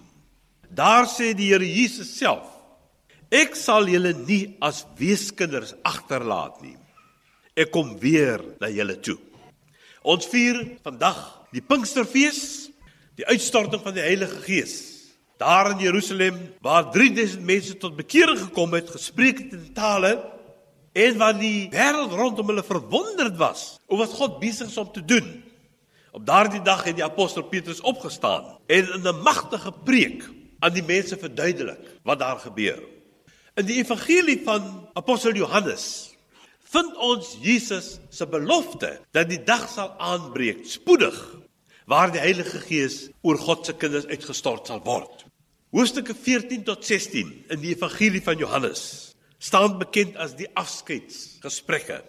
Daar 0.70 1.06
sê 1.06 1.34
die 1.34 1.50
Here 1.50 1.66
Jesus 1.66 2.18
self: 2.18 2.46
Ek 3.30 3.56
sal 3.56 3.88
julle 3.88 4.12
nie 4.12 4.56
as 4.61 4.87
weeskinders 4.96 5.75
agterlaat 5.82 6.62
nie. 6.62 6.76
Ek 7.56 7.70
kom 7.73 7.99
weer 7.99 8.40
na 8.61 8.68
julle 8.68 9.00
toe. 9.00 9.18
Ons 10.02 10.26
vier 10.26 10.78
vandag 10.84 11.43
die 11.54 11.62
Pinksterfees, 11.62 12.70
die 13.14 13.26
uitstorting 13.30 13.82
van 13.82 13.94
die 13.94 14.02
Heilige 14.02 14.42
Gees 14.42 14.75
daar 15.38 15.70
in 15.70 15.78
Jerusalem 15.82 16.37
waar 16.62 16.90
3000 16.92 17.42
mense 17.42 17.76
tot 17.76 17.96
bekering 17.96 18.38
gekom 18.38 18.73
het, 18.73 18.90
gespreek 18.90 19.38
het 19.42 19.52
in 19.52 19.73
tale 19.75 20.12
en 20.94 21.18
waar 21.18 21.34
die 21.38 21.66
wêreld 21.73 22.14
rondom 22.14 22.52
hulle 22.52 22.62
verwonderd 22.64 23.37
was 23.40 23.64
oor 23.87 24.04
wat 24.04 24.14
God 24.14 24.38
besig 24.42 24.70
is 24.70 24.78
om 24.78 24.92
te 24.94 25.02
doen. 25.04 25.26
Op 26.14 26.23
daardie 26.26 26.62
dag 26.62 26.84
het 26.87 26.96
die 26.96 27.06
apostel 27.06 27.42
Petrus 27.50 27.82
opgestaan 27.82 28.58
en 28.66 28.92
in 28.94 29.02
'n 29.02 29.23
magtige 29.23 29.73
preek 29.84 30.23
aan 30.58 30.73
die 30.73 30.87
mense 30.87 31.18
verduidelik 31.18 31.82
wat 32.02 32.18
daar 32.18 32.38
gebeur. 32.38 32.78
In 33.54 33.66
die 33.66 33.82
evangelie 33.82 34.40
van 34.44 34.88
apostel 34.94 35.34
Johannes 35.34 36.14
vind 36.62 36.96
ons 36.96 37.37
Jesus 37.40 37.99
se 38.11 38.26
belofte 38.26 39.00
dat 39.11 39.28
die 39.28 39.42
dag 39.42 39.68
sal 39.68 39.94
aanbreek 39.99 40.66
spoedig 40.66 41.43
waar 41.90 42.12
die 42.12 42.22
Heilige 42.22 42.60
Gees 42.64 43.08
oor 43.22 43.38
God 43.38 43.66
se 43.66 43.74
kinders 43.76 44.06
uitgestort 44.08 44.68
sal 44.68 44.80
word. 44.84 45.26
Hoofstukke 45.74 46.14
14 46.14 46.64
tot 46.64 46.84
16 46.86 47.32
in 47.50 47.60
die 47.60 47.74
Evangelie 47.74 48.22
van 48.24 48.38
Johannes 48.38 49.14
staan 49.42 49.76
bekend 49.80 50.16
as 50.16 50.36
die 50.38 50.48
afskeidsgesprekke. 50.56 52.00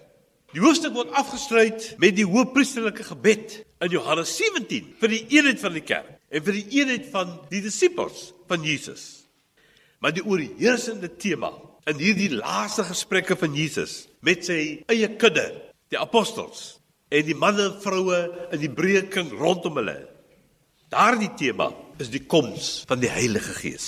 Die 0.55 0.63
hoofstuk 0.63 0.94
word 0.96 1.12
afgesluit 1.17 1.96
met 2.00 2.15
die 2.15 2.27
hoëpriesterlike 2.29 3.03
gebed 3.10 3.58
in 3.84 3.91
Johannes 3.91 4.32
17 4.38 4.94
vir 5.01 5.12
die 5.12 5.24
eenheid 5.36 5.60
van 5.60 5.75
die 5.75 5.84
kerk 5.84 6.13
en 6.29 6.46
vir 6.46 6.60
die 6.62 6.79
eenheid 6.79 7.10
van 7.12 7.36
die 7.51 7.63
disippels 7.65 8.29
van 8.48 8.63
Jesus. 8.63 9.25
Maar 10.00 10.15
die 10.15 10.24
oorheersende 10.24 11.10
tema 11.20 11.51
in 11.89 12.00
hierdie 12.00 12.32
laaste 12.38 12.86
gesprekke 12.88 13.35
van 13.40 13.57
Jesus 13.57 14.05
met 14.25 14.48
sy 14.48 14.85
eie 14.92 15.09
kudde, 15.20 15.50
die 15.92 16.00
apostels 16.00 16.77
en 17.16 17.24
die 17.24 17.38
manne 17.38 17.70
en 17.70 17.80
vroue 17.84 18.20
in 18.51 18.62
die 18.62 18.72
breë 18.72 19.06
kring 19.12 19.32
rondom 19.40 19.80
hulle. 19.80 19.98
Daardie 20.92 21.32
tema 21.40 21.70
is 22.01 22.12
die 22.12 22.24
koms 22.28 22.84
van 22.90 23.00
die 23.01 23.12
Heilige 23.12 23.56
Gees. 23.62 23.88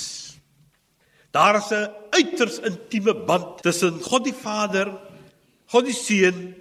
Daar 1.30 1.60
is 1.60 1.70
'n 1.70 1.92
uiters 2.10 2.58
intieme 2.58 3.14
band 3.14 3.62
tussen 3.62 4.00
God 4.00 4.24
die 4.24 4.34
Vader, 4.34 4.98
God 5.66 5.84
die 5.84 5.92
Seun, 5.92 6.54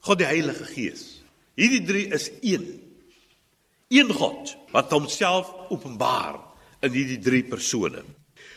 God 0.00 0.18
die 0.18 0.26
Heilige 0.26 0.64
Gees. 0.64 1.22
Hierdie 1.56 1.84
drie 1.84 2.06
is 2.12 2.30
een. 2.40 2.82
Een 3.88 4.12
God 4.12 4.56
wat 4.72 4.90
homself 4.90 5.52
openbaar 5.70 6.38
in 6.82 6.92
hierdie 6.92 7.18
drie 7.18 7.42
persone. 7.42 8.04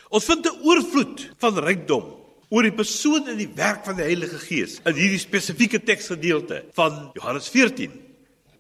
Ons 0.09 0.25
vind 0.25 0.45
'n 0.45 0.61
oorvloed 0.63 1.31
van 1.37 1.57
rykdom 1.57 2.18
oor 2.49 2.65
die 2.65 2.75
persoon 2.75 3.29
en 3.29 3.37
die 3.37 3.49
werk 3.55 3.83
van 3.85 3.97
die 3.99 4.07
Heilige 4.07 4.39
Gees 4.41 4.79
in 4.89 4.97
hierdie 4.97 5.21
spesifieke 5.21 5.81
teksgedeelte 5.85 6.63
van 6.77 7.11
Johannes 7.17 7.49
14. 7.53 7.93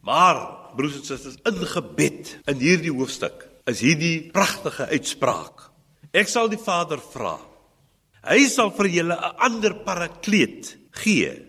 Maar 0.05 0.41
broers 0.77 0.99
en 0.99 1.05
susters, 1.05 1.39
in 1.49 1.65
gebed 1.73 2.35
in 2.49 2.61
hierdie 2.61 2.93
hoofstuk 2.93 3.47
is 3.69 3.81
hierdie 3.83 4.29
pragtige 4.33 4.87
uitspraak. 4.93 5.69
Ek 6.13 6.29
sal 6.29 6.49
die 6.49 6.61
Vader 6.61 7.01
vra. 7.01 7.37
Hy 8.25 8.45
sal 8.51 8.71
vir 8.77 8.89
julle 8.93 9.15
'n 9.15 9.35
ander 9.37 9.73
parakleet 9.85 10.75
gee 11.03 11.45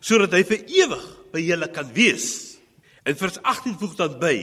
sodat 0.00 0.32
hy 0.32 0.42
vir 0.48 0.64
ewig 0.80 1.04
by 1.32 1.40
julle 1.44 1.68
kan 1.68 1.92
wees. 1.92 2.56
En 3.04 3.16
vers 3.16 3.38
18 3.42 3.78
voeg 3.80 3.94
dan 3.96 4.18
by: 4.20 4.36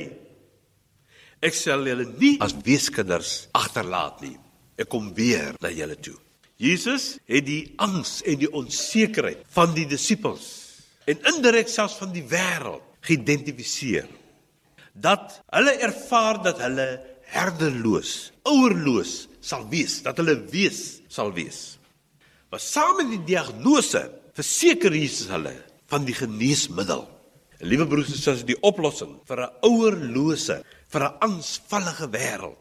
Ek 1.41 1.53
sal 1.53 1.85
julle 1.85 2.05
nie 2.17 2.37
as 2.41 2.55
weeskinders 2.65 3.49
agterlaat 3.53 4.21
nie. 4.21 4.37
Ek 4.77 4.89
kom 4.89 5.13
weer 5.13 5.55
na 5.61 5.69
julle 5.69 5.97
toe. 5.97 6.17
Jesus 6.57 7.17
het 7.29 7.45
die 7.45 7.73
angs 7.77 8.21
en 8.25 8.39
die 8.41 8.49
onsekerheid 8.49 9.43
van 9.53 9.75
die 9.77 9.85
disippels 9.89 10.47
en 11.05 11.21
indirek 11.33 11.69
selfs 11.69 11.99
van 12.01 12.09
die 12.15 12.25
wêreld 12.25 12.81
geïdentifiseer 13.05 14.07
dat 14.97 15.37
hulle 15.53 15.75
ervaar 15.85 16.41
dat 16.41 16.61
hulle 16.65 16.87
herderloos, 17.29 18.31
ouerloos 18.47 19.27
sal 19.43 19.67
wees, 19.69 19.99
dat 20.01 20.17
hulle 20.17 20.39
wees 20.51 20.99
sal 21.11 21.29
wees. 21.35 21.77
Maar 22.49 22.63
saam 22.63 22.95
met 23.01 23.11
die 23.13 23.35
diagnose 23.35 24.07
verseker 24.37 24.95
Jesus 24.95 25.29
hulle 25.31 25.53
van 25.91 26.07
die 26.07 26.15
geneesmiddel. 26.15 27.03
En 27.57 27.69
liewe 27.69 27.87
broers 27.89 28.09
en 28.11 28.17
susters, 28.17 28.45
die 28.47 28.59
oplossing 28.65 29.17
vir 29.27 29.43
'n 29.43 29.53
ouerlose, 29.69 30.63
vir 30.89 31.01
'n 31.03 31.17
angsvallige 31.27 32.07
wêreld 32.09 32.57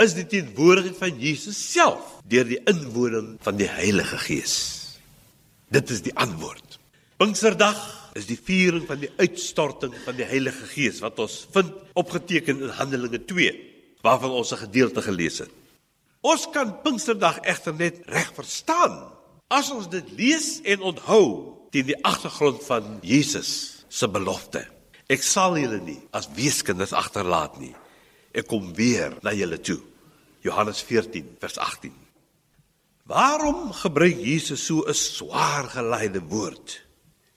is 0.00 0.14
die 0.16 0.26
teenwoordigheid 0.26 0.96
van 0.96 1.18
Jesus 1.20 1.58
self 1.58 2.20
deur 2.28 2.46
die 2.48 2.60
inwoning 2.70 3.34
van 3.44 3.58
die 3.58 3.68
Heilige 3.68 4.16
Gees. 4.24 4.54
Dit 5.72 5.90
is 5.92 6.02
die 6.04 6.14
antwoord. 6.16 6.78
Pinksterdag 7.20 7.80
is 8.18 8.26
die 8.28 8.38
viering 8.40 8.86
van 8.88 9.00
die 9.02 9.10
uitstorting 9.20 9.94
van 10.04 10.16
die 10.18 10.26
Heilige 10.28 10.66
Gees 10.72 11.00
wat 11.04 11.20
ons 11.22 11.42
vind 11.52 11.72
opgeteken 11.98 12.64
in 12.64 12.74
Handelinge 12.76 13.20
2 13.28 13.52
waarvan 14.02 14.30
ons 14.30 14.52
'n 14.52 14.64
gedeelte 14.66 15.02
gelees 15.02 15.38
het. 15.38 15.50
Ons 16.20 16.48
kan 16.50 16.82
Pinksterdag 16.82 17.38
egter 17.42 17.74
net 17.74 18.00
reg 18.06 18.32
verstaan 18.34 19.12
as 19.48 19.70
ons 19.70 19.88
dit 19.88 20.04
lees 20.16 20.60
en 20.64 20.80
onthou 20.80 21.58
teen 21.70 21.86
die 21.86 22.04
agtergrond 22.04 22.64
van 22.64 22.98
Jesus 23.02 23.84
se 23.88 24.08
belofte. 24.08 24.66
Ek 25.08 25.22
sal 25.22 25.58
julle 25.58 25.80
nie 25.80 26.00
as 26.10 26.28
weeskinders 26.34 26.92
agterlaat 26.92 27.58
nie. 27.60 27.74
Ek 28.32 28.48
kom 28.48 28.72
weer 28.76 29.18
na 29.22 29.34
julle 29.36 29.60
toe. 29.60 29.80
Johannes 30.42 30.80
14 30.82 31.36
vers 31.40 31.58
18. 31.58 31.92
Waarom 33.06 33.72
gebruik 33.76 34.18
Jesus 34.18 34.64
so 34.66 34.84
'n 34.86 34.94
swaar 34.94 35.68
geleide 35.68 36.20
woord? 36.20 36.80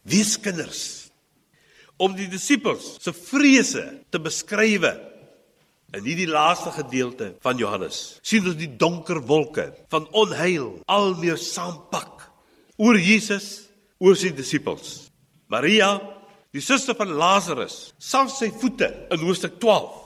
Wees 0.04 0.40
kinders 0.40 1.12
om 1.98 2.16
die 2.16 2.28
disippels 2.28 2.98
se 3.02 3.14
vrese 3.14 4.04
te 4.10 4.20
beskrywe. 4.20 4.94
In 5.96 6.04
hierdie 6.04 6.28
laaste 6.28 6.72
gedeelte 6.72 7.36
van 7.42 7.58
Johannes 7.58 8.20
sien 8.22 8.46
ons 8.46 8.58
die 8.58 8.78
donker 8.78 9.22
wolke 9.22 9.74
van 9.90 10.08
onheil 10.12 10.82
al 10.86 11.16
meer 11.16 11.38
saampak 11.38 12.30
oor 12.78 12.98
Jesus, 13.00 13.70
oor 14.00 14.16
sy 14.16 14.34
disippels. 14.36 15.10
Maria, 15.48 16.02
die 16.52 16.62
suster 16.62 16.96
van 16.96 17.14
Lazarus, 17.16 17.94
sal 17.98 18.28
sy 18.30 18.50
voete 18.52 19.08
in 19.12 19.20
hoofstuk 19.24 19.60
12. 19.60 20.05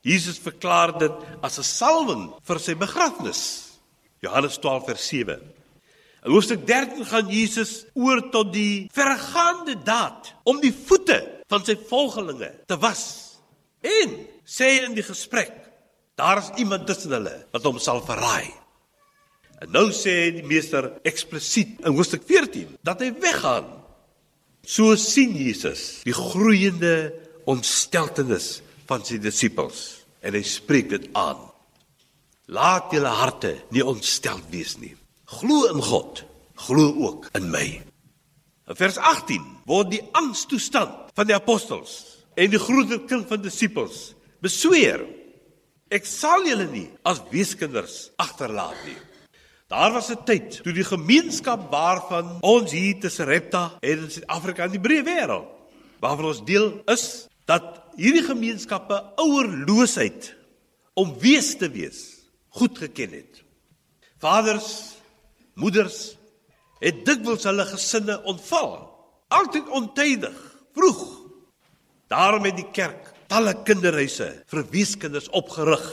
Jesus 0.00 0.38
verklaar 0.40 0.98
dit 0.98 1.12
as 1.42 1.58
'n 1.58 1.62
salwing 1.62 2.32
vir 2.42 2.58
sy 2.58 2.74
begrafnis. 2.74 3.70
Johannes 4.20 4.58
12 4.58 4.84
vers 4.86 5.08
7. 5.08 5.40
In 6.24 6.32
hoofstuk 6.32 6.66
13 6.66 7.04
gaan 7.06 7.28
Jesus 7.28 7.86
oor 7.94 8.20
tot 8.30 8.52
die 8.52 8.88
vergaande 8.92 9.76
daad 9.84 10.34
om 10.44 10.60
die 10.60 10.72
voete 10.72 11.20
van 11.48 11.64
sy 11.64 11.76
volgelinge 11.88 12.52
te 12.66 12.76
was. 12.76 13.36
En 13.80 14.26
sê 14.44 14.84
in 14.84 14.94
die 14.94 15.04
gesprek, 15.04 15.52
daar 16.20 16.38
is 16.38 16.50
iemand 16.60 16.86
tussen 16.86 17.12
hulle 17.16 17.46
wat 17.52 17.64
hom 17.64 17.78
sal 17.78 18.02
verraai. 18.04 18.52
En 19.60 19.72
nou 19.72 19.88
sê 19.92 20.30
die 20.32 20.44
meester 20.44 20.90
eksplisiet 21.08 21.80
in 21.84 21.96
hoofstuk 21.96 22.24
14 22.28 22.76
dat 22.84 23.00
hy 23.00 23.12
weggaan. 23.20 23.68
So 24.64 24.96
sien 25.00 25.32
Jesus 25.36 26.02
die 26.04 26.16
groeiende 26.16 27.12
ontsteltenis 27.48 28.60
van 28.90 29.04
sy 29.06 29.20
disippels 29.22 29.80
en 30.26 30.34
hy 30.36 30.42
spreek 30.46 30.90
dit 30.90 31.06
aan. 31.18 31.38
Laat 32.50 32.90
julle 32.94 33.12
harte 33.14 33.54
nie 33.70 33.84
ontstel 33.86 34.40
wees 34.50 34.74
nie. 34.82 34.96
Glo 35.30 35.68
in 35.70 35.82
God, 35.86 36.24
glo 36.66 36.90
ook 37.06 37.28
in 37.38 37.46
my. 37.52 37.66
In 38.70 38.78
vers 38.78 38.98
18 38.98 39.44
word 39.70 39.92
die 39.94 40.02
angstoestand 40.18 41.12
van 41.14 41.28
die 41.30 41.36
apostels 41.36 42.00
en 42.34 42.50
die 42.50 42.62
groter 42.62 43.04
kring 43.06 43.22
van 43.30 43.42
disippels 43.44 44.10
besweer. 44.42 45.04
Ek 45.90 46.06
sal 46.06 46.46
julle 46.46 46.66
nie 46.70 46.88
as 47.06 47.22
weeskinders 47.30 48.10
agterlaat 48.18 48.78
nie. 48.86 48.98
Daar 49.70 49.94
was 49.94 50.10
'n 50.10 50.24
tyd 50.26 50.62
toe 50.62 50.72
die 50.74 50.86
gemeenskap 50.86 51.70
waarvan 51.70 52.38
ons 52.42 52.72
hier 52.72 52.98
te 53.00 53.08
Sarepta 53.08 53.78
en 53.80 53.98
in 53.98 54.10
Suid-Afrika 54.10 54.64
en 54.64 54.74
die 54.74 54.82
breë 54.82 55.06
wêreld 55.06 55.46
waarvan 56.00 56.24
ons 56.24 56.44
deel 56.44 56.82
is 56.86 57.28
dat 57.50 57.80
hierdie 57.98 58.24
gemeenskappe 58.24 59.00
ouerloosheid 59.18 60.30
om 60.94 61.16
wees 61.18 61.56
te 61.58 61.70
wees 61.72 62.20
goed 62.54 62.78
geken 62.78 63.14
het. 63.18 63.42
Vaders 64.22 64.70
moeders 65.58 66.14
het 66.80 67.02
dikwels 67.06 67.46
hulle 67.48 67.66
gesinne 67.68 68.16
ontval. 68.28 68.88
Altyd 69.30 69.68
ontydig, 69.68 70.36
vroeg. 70.74 71.02
Daarom 72.10 72.46
het 72.48 72.56
die 72.58 72.70
kerk 72.74 73.12
talle 73.30 73.54
kinderhuise 73.66 74.30
vir 74.50 74.64
weeskinders 74.72 75.28
opgerig. 75.36 75.84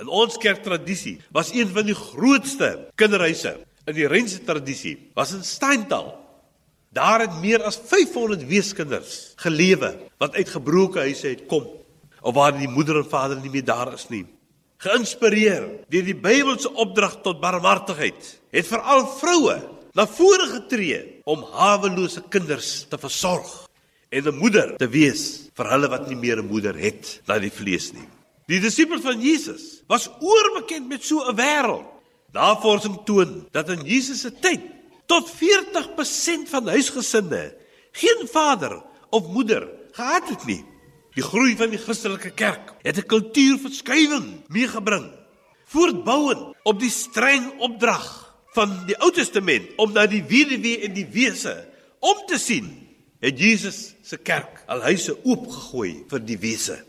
In 0.00 0.08
ons 0.08 0.38
kerktradisie 0.40 1.18
was 1.34 1.50
een 1.54 1.72
van 1.74 1.88
die 1.88 1.96
grootste 1.96 2.70
kinderhuise 3.00 3.56
in 3.88 3.96
die 3.96 4.08
Rense 4.08 4.38
tradisie 4.46 4.96
was 5.18 5.34
in 5.34 5.42
Steintal. 5.44 6.19
Daar 6.90 7.22
het 7.22 7.36
meer 7.38 7.62
as 7.62 7.76
500 7.86 8.40
weeskinders 8.50 9.32
gelewe 9.38 9.92
wat 10.18 10.34
uit 10.34 10.48
gebroke 10.50 10.98
huise 10.98 11.28
het 11.28 11.44
kom 11.46 11.68
of 12.20 12.34
waar 12.34 12.56
die 12.56 12.68
moeder 12.68 12.98
en 12.98 13.06
vader 13.06 13.38
nie 13.38 13.50
meer 13.50 13.64
daar 13.64 13.92
is 13.94 14.08
nie. 14.10 14.24
Geïnspireer 14.82 15.68
deur 15.92 16.08
die 16.08 16.16
Bybelse 16.18 16.72
opdrag 16.74 17.20
tot 17.22 17.38
barmhartigheid, 17.40 18.18
het 18.50 18.66
veral 18.66 19.06
vroue 19.20 19.54
na 19.94 20.06
vore 20.10 20.48
getree 20.50 20.98
om 21.30 21.44
hawelose 21.54 22.24
kinders 22.32 22.88
te 22.90 22.98
versorg 22.98 23.68
en 24.10 24.26
'n 24.26 24.34
moeder 24.42 24.74
te 24.76 24.88
wees 24.90 25.46
vir 25.54 25.70
hulle 25.70 25.88
wat 25.88 26.08
nie 26.08 26.18
meer 26.18 26.42
'n 26.42 26.50
moeder 26.50 26.74
het 26.74 27.20
na 27.26 27.38
die 27.38 27.54
vlees 27.54 27.92
nie. 27.92 28.08
Die 28.48 28.60
disippels 28.60 29.02
van 29.02 29.20
Jesus 29.20 29.82
was 29.86 30.10
oorbekend 30.18 30.88
met 30.88 31.04
so 31.04 31.22
'n 31.22 31.36
wêreld. 31.36 31.86
Navorsing 32.32 32.98
toon 33.04 33.46
dat 33.52 33.68
in 33.68 33.86
Jesus 33.86 34.20
se 34.20 34.32
tyd 34.32 34.79
tot 35.10 35.30
40% 35.34 36.50
van 36.52 36.68
huisgesinne 36.70 37.50
geen 37.98 38.28
vader 38.30 38.76
of 39.10 39.26
moeder 39.26 39.66
gehad 39.92 40.28
het 40.28 40.44
nie. 40.46 40.62
Die 41.18 41.24
groei 41.26 41.56
van 41.58 41.72
die 41.72 41.80
Christelike 41.82 42.30
kerk 42.30 42.74
het 42.86 42.98
'n 42.98 43.06
kultuurverskywing 43.06 44.46
meegebring, 44.48 45.10
voortbouend 45.66 46.54
op 46.62 46.80
die 46.80 46.90
streng 46.90 47.58
opdrag 47.58 48.34
van 48.54 48.86
die 48.86 48.98
Ou 48.98 49.10
Testament 49.10 49.66
om 49.76 49.92
na 49.92 50.06
die 50.06 50.22
weduwee 50.22 50.82
en 50.86 50.94
die 50.94 51.06
wese 51.06 51.66
om 51.98 52.26
te 52.26 52.38
sien 52.38 52.70
het 53.20 53.38
Jesus 53.38 53.94
se 54.02 54.16
kerk 54.16 54.62
al 54.66 54.80
huise 54.80 55.16
oopgegooi 55.24 56.04
vir 56.08 56.20
die 56.24 56.38
wese 56.38 56.84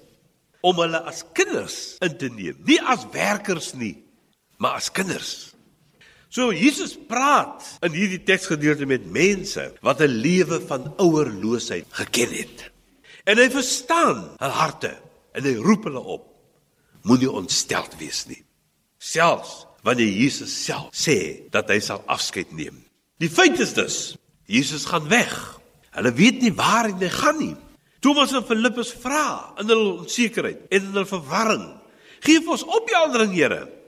om 0.62 0.78
hulle 0.78 1.02
as 1.10 1.26
kinders 1.34 1.98
in 2.00 2.18
te 2.18 2.30
neem, 2.30 2.58
nie 2.66 2.82
as 2.82 3.08
werkers 3.12 3.74
nie, 3.74 4.04
maar 4.58 4.78
as 4.78 4.92
kinders. 4.92 5.51
So 6.32 6.54
Jesus 6.56 6.94
praat 6.96 7.60
in 7.84 7.92
hierdie 7.92 8.22
teksgedeelte 8.24 8.88
met 8.88 9.04
mense 9.12 9.66
wat 9.84 10.00
'n 10.00 10.16
lewe 10.24 10.62
van 10.64 10.94
ouerloosheid 10.96 11.86
geken 11.92 12.32
het. 12.32 12.72
En 13.28 13.38
hy 13.38 13.50
verstaan 13.52 14.40
hul 14.40 14.56
harte 14.56 14.96
en 15.36 15.44
hy 15.44 15.56
roep 15.60 15.84
hulle 15.84 16.00
op: 16.00 16.24
Moenie 17.04 17.32
ontsteld 17.32 17.98
wees 18.00 18.26
nie. 18.32 18.46
Selfs 18.98 19.68
wanneer 19.84 20.08
Jesus 20.08 20.64
self 20.64 20.96
sê 20.96 21.50
dat 21.52 21.68
hy 21.68 21.80
sal 21.80 22.04
afskeid 22.08 22.52
neem. 22.52 22.80
Die 23.20 23.30
feit 23.30 23.60
is 23.60 23.74
dus, 23.74 24.16
Jesus 24.46 24.86
gaan 24.86 25.10
weg. 25.10 25.60
Hulle 25.92 26.14
weet 26.14 26.42
nie 26.42 26.54
waar 26.54 26.88
hy 26.88 27.10
gaan 27.10 27.38
nie. 27.38 27.56
Thomas 28.00 28.32
en 28.32 28.46
Filippus 28.48 28.94
vra 28.94 29.54
in 29.60 29.68
hulle 29.68 30.00
onsekerheid 30.00 30.64
en 30.70 30.80
in 30.80 30.94
hulle 30.94 31.06
verwarring: 31.06 31.68
"Geef 32.24 32.48
ons 32.48 32.64
opheldering, 32.64 33.34
Here." 33.36 33.81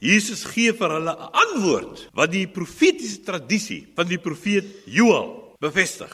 Jesus 0.00 0.44
gee 0.46 0.72
vir 0.72 0.94
hulle 0.94 1.14
'n 1.14 1.30
antwoord 1.44 2.08
wat 2.14 2.30
die 2.30 2.46
profetiese 2.46 3.22
tradisie 3.24 3.88
van 3.96 4.06
die 4.06 4.18
profeet 4.18 4.86
Joël 4.86 5.56
bevestig. 5.60 6.12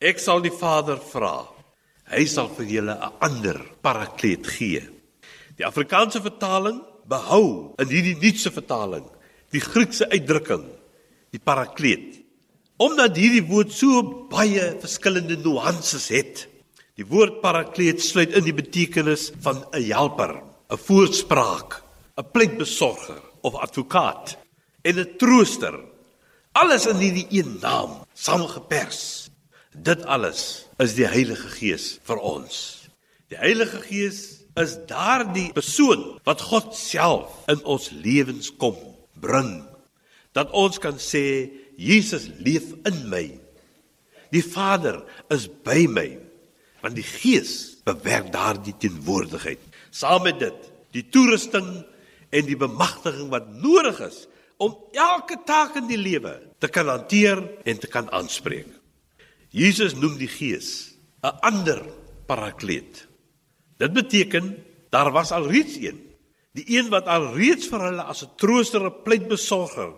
Ek 0.00 0.18
sal 0.18 0.40
die 0.40 0.52
Vader 0.52 0.96
vra. 0.96 1.48
Hy 2.10 2.24
sal 2.26 2.48
vir 2.48 2.66
julle 2.66 2.94
'n 2.96 3.12
ander 3.20 3.60
parakleet 3.82 4.46
gee. 4.46 4.82
Die 5.56 5.66
Afrikaanse 5.66 6.20
vertaling 6.20 6.80
behou 7.06 7.74
in 7.78 7.88
hierdie 7.88 8.16
nuutse 8.16 8.50
vertaling 8.50 9.04
die 9.52 9.60
Griekse 9.60 10.08
uitdrukking 10.10 10.64
die 11.30 11.38
parakleet 11.38 12.24
Omdat 12.82 13.14
hierdie 13.14 13.44
woord 13.46 13.70
so 13.70 14.02
baie 14.32 14.72
verskillende 14.82 15.36
nuances 15.38 16.08
het. 16.10 16.48
Die 16.98 17.06
woord 17.06 17.38
parakleet 17.42 18.02
sluit 18.02 18.34
in 18.34 18.46
die 18.48 18.54
betekenis 18.54 19.30
van 19.42 19.62
'n 19.72 19.82
helper, 19.82 20.42
'n 20.70 20.76
voorspraak, 20.76 21.83
'n 22.14 22.30
pleitbesorger 22.30 23.22
of 23.42 23.54
advokaat 23.54 24.36
en 24.82 24.98
'n 24.98 25.16
trooster. 25.16 25.74
Alles 26.52 26.86
in 26.86 26.96
hierdie 26.96 27.26
een 27.30 27.58
naam 27.60 28.06
samengepers. 28.12 29.28
Dit 29.74 30.04
alles 30.04 30.66
is 30.78 30.94
die 30.94 31.06
Heilige 31.06 31.48
Gees 31.48 31.98
vir 32.02 32.18
ons. 32.18 32.86
Die 33.28 33.38
Heilige 33.38 33.80
Gees 33.82 34.46
is 34.54 34.78
daardie 34.86 35.52
persoon 35.52 36.20
wat 36.22 36.40
God 36.40 36.76
self 36.76 37.42
in 37.50 37.64
ons 37.64 37.90
lewens 37.90 38.52
kom 38.56 38.76
bring. 39.18 39.66
Dat 40.32 40.50
ons 40.50 40.78
kan 40.78 40.94
sê 40.98 41.50
Jesus 41.76 42.30
leef 42.38 42.70
in 42.86 43.08
my. 43.08 43.40
Die 44.30 44.42
Vader 44.42 45.02
is 45.28 45.48
by 45.64 45.86
my 45.90 46.18
want 46.84 46.94
die 46.94 47.06
Gees 47.06 47.80
bewerk 47.84 48.30
daardie 48.32 48.74
teenwoordigheid. 48.78 49.58
Saam 49.90 50.22
met 50.22 50.38
dit, 50.38 50.70
die 50.92 51.08
toerusting 51.08 51.80
en 52.34 52.46
die 52.48 52.58
bemagtiging 52.58 53.30
wat 53.32 53.50
nodig 53.62 54.00
is 54.08 54.24
om 54.62 54.74
elke 54.94 55.38
taak 55.46 55.78
in 55.78 55.86
die 55.90 56.00
lewe 56.00 56.34
te 56.62 56.70
kan 56.72 56.90
hanteer 56.90 57.42
en 57.66 57.78
te 57.78 57.90
kan 57.90 58.10
aanspreek. 58.14 58.70
Jesus 59.54 59.94
noem 59.94 60.16
die 60.18 60.30
Gees 60.30 60.94
'n 61.22 61.38
ander 61.40 61.80
parakleet. 62.26 63.06
Dit 63.78 63.92
beteken 63.92 64.64
daar 64.90 65.10
was 65.12 65.32
al 65.32 65.48
reeds 65.48 65.76
een, 65.76 66.00
die 66.52 66.64
een 66.76 66.88
wat 66.88 67.06
al 67.06 67.32
reeds 67.34 67.68
vir 67.68 67.80
hulle 67.80 68.02
as 68.02 68.22
'n 68.22 68.34
trooster, 68.36 68.82
'n 68.84 69.02
pleitbesorger, 69.04 69.92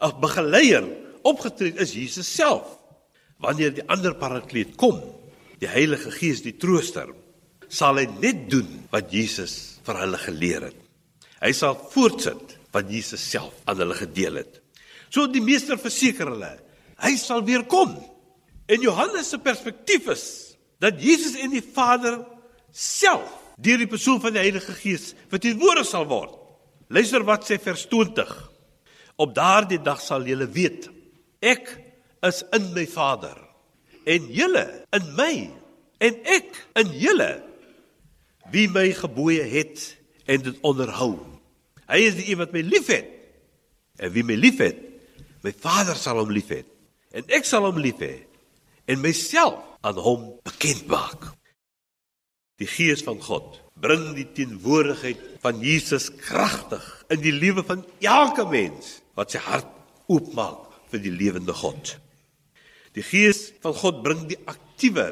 'n 0.00 0.20
begeleier 0.20 0.84
opgetree 1.22 1.74
is 1.76 1.92
Jesus 1.92 2.34
self. 2.34 2.78
Wanneer 3.38 3.74
die 3.74 3.88
ander 3.88 4.14
parakleet 4.14 4.76
kom, 4.76 5.00
die 5.58 5.68
Heilige 5.68 6.10
Gees, 6.10 6.42
die 6.42 6.56
trooster, 6.56 7.08
sal 7.68 7.96
hy 7.96 8.06
net 8.20 8.50
doen 8.50 8.86
wat 8.90 9.12
Jesus 9.12 9.80
vir 9.84 9.98
hulle 9.98 10.18
geleer 10.18 10.62
het. 10.62 10.83
Hy 11.44 11.52
sal 11.52 11.76
voortsit 11.92 12.56
wat 12.72 12.90
Jesus 12.90 13.22
self 13.30 13.56
aan 13.68 13.82
hulle 13.82 13.96
gedeel 13.98 14.40
het. 14.40 14.60
So 15.12 15.28
die 15.30 15.44
meester 15.44 15.78
verseker 15.78 16.32
hulle, 16.32 16.54
hy 17.04 17.14
sal 17.20 17.44
weer 17.46 17.66
kom. 17.68 17.92
En 18.64 18.80
Johannes 18.80 19.28
se 19.30 19.38
perspektief 19.38 20.08
is 20.14 20.24
dat 20.80 20.96
Jesus 21.00 21.36
en 21.38 21.52
die 21.52 21.62
Vader 21.62 22.22
self 22.72 23.28
deur 23.60 23.78
die 23.78 23.90
persoon 23.90 24.18
van 24.22 24.34
die 24.34 24.42
Heilige 24.42 24.74
Gees 24.74 25.12
verteenwoordig 25.30 25.86
sal 25.86 26.08
word. 26.10 26.32
Luister 26.88 27.22
wat 27.28 27.46
sê 27.46 27.60
vers 27.62 27.84
20. 27.92 28.32
Op 29.20 29.34
daardie 29.36 29.78
dag 29.84 30.00
sal 30.02 30.26
julle 30.26 30.48
weet 30.50 30.88
Ek 31.44 31.68
is 32.24 32.40
in 32.56 32.70
my 32.72 32.86
Vader 32.88 33.36
en 34.08 34.30
julle 34.32 34.64
in 34.96 35.10
my 35.18 35.34
en 36.04 36.16
ek 36.34 36.56
in 36.80 36.90
julle 36.96 37.30
wie 38.52 38.64
my 38.72 38.88
gebooie 38.96 39.44
het 39.44 39.84
en 40.24 40.44
dit 40.44 40.64
onderhou. 40.64 41.33
Hy 41.90 42.00
is 42.08 42.16
die 42.18 42.30
een 42.30 42.40
wat 42.40 42.54
my 42.54 42.62
liefhet. 42.64 43.10
En 44.00 44.12
wie 44.14 44.24
my 44.26 44.36
liefhet, 44.38 44.78
my 45.44 45.52
Vader 45.52 45.96
sal 45.98 46.18
hom 46.22 46.32
liefhet 46.32 46.70
en 47.14 47.28
ek 47.36 47.46
sal 47.46 47.66
hom 47.68 47.78
lief 47.78 48.00
hê 48.02 48.24
en 48.90 49.00
myself 49.00 49.60
aan 49.86 50.00
hom 50.00 50.26
bekend 50.44 50.88
maak. 50.90 51.30
Die 52.60 52.68
Gees 52.70 53.02
van 53.06 53.20
God 53.22 53.60
bring 53.80 54.12
die 54.16 54.26
teenwoordigheid 54.36 55.20
van 55.42 55.60
Jesus 55.62 56.10
kragtig 56.14 56.84
in 57.12 57.22
die 57.24 57.34
lewe 57.34 57.64
van 57.66 57.82
elke 58.02 58.46
mens 58.48 58.98
wat 59.18 59.34
sy 59.34 59.42
hart 59.42 59.70
oopmaak 60.10 60.70
vir 60.92 61.02
die 61.02 61.14
lewende 61.14 61.54
God. 61.56 61.96
Die 62.94 63.02
Gees 63.02 63.48
van 63.62 63.74
God 63.74 64.02
bring 64.04 64.26
die 64.30 64.38
aktiewe, 64.46 65.10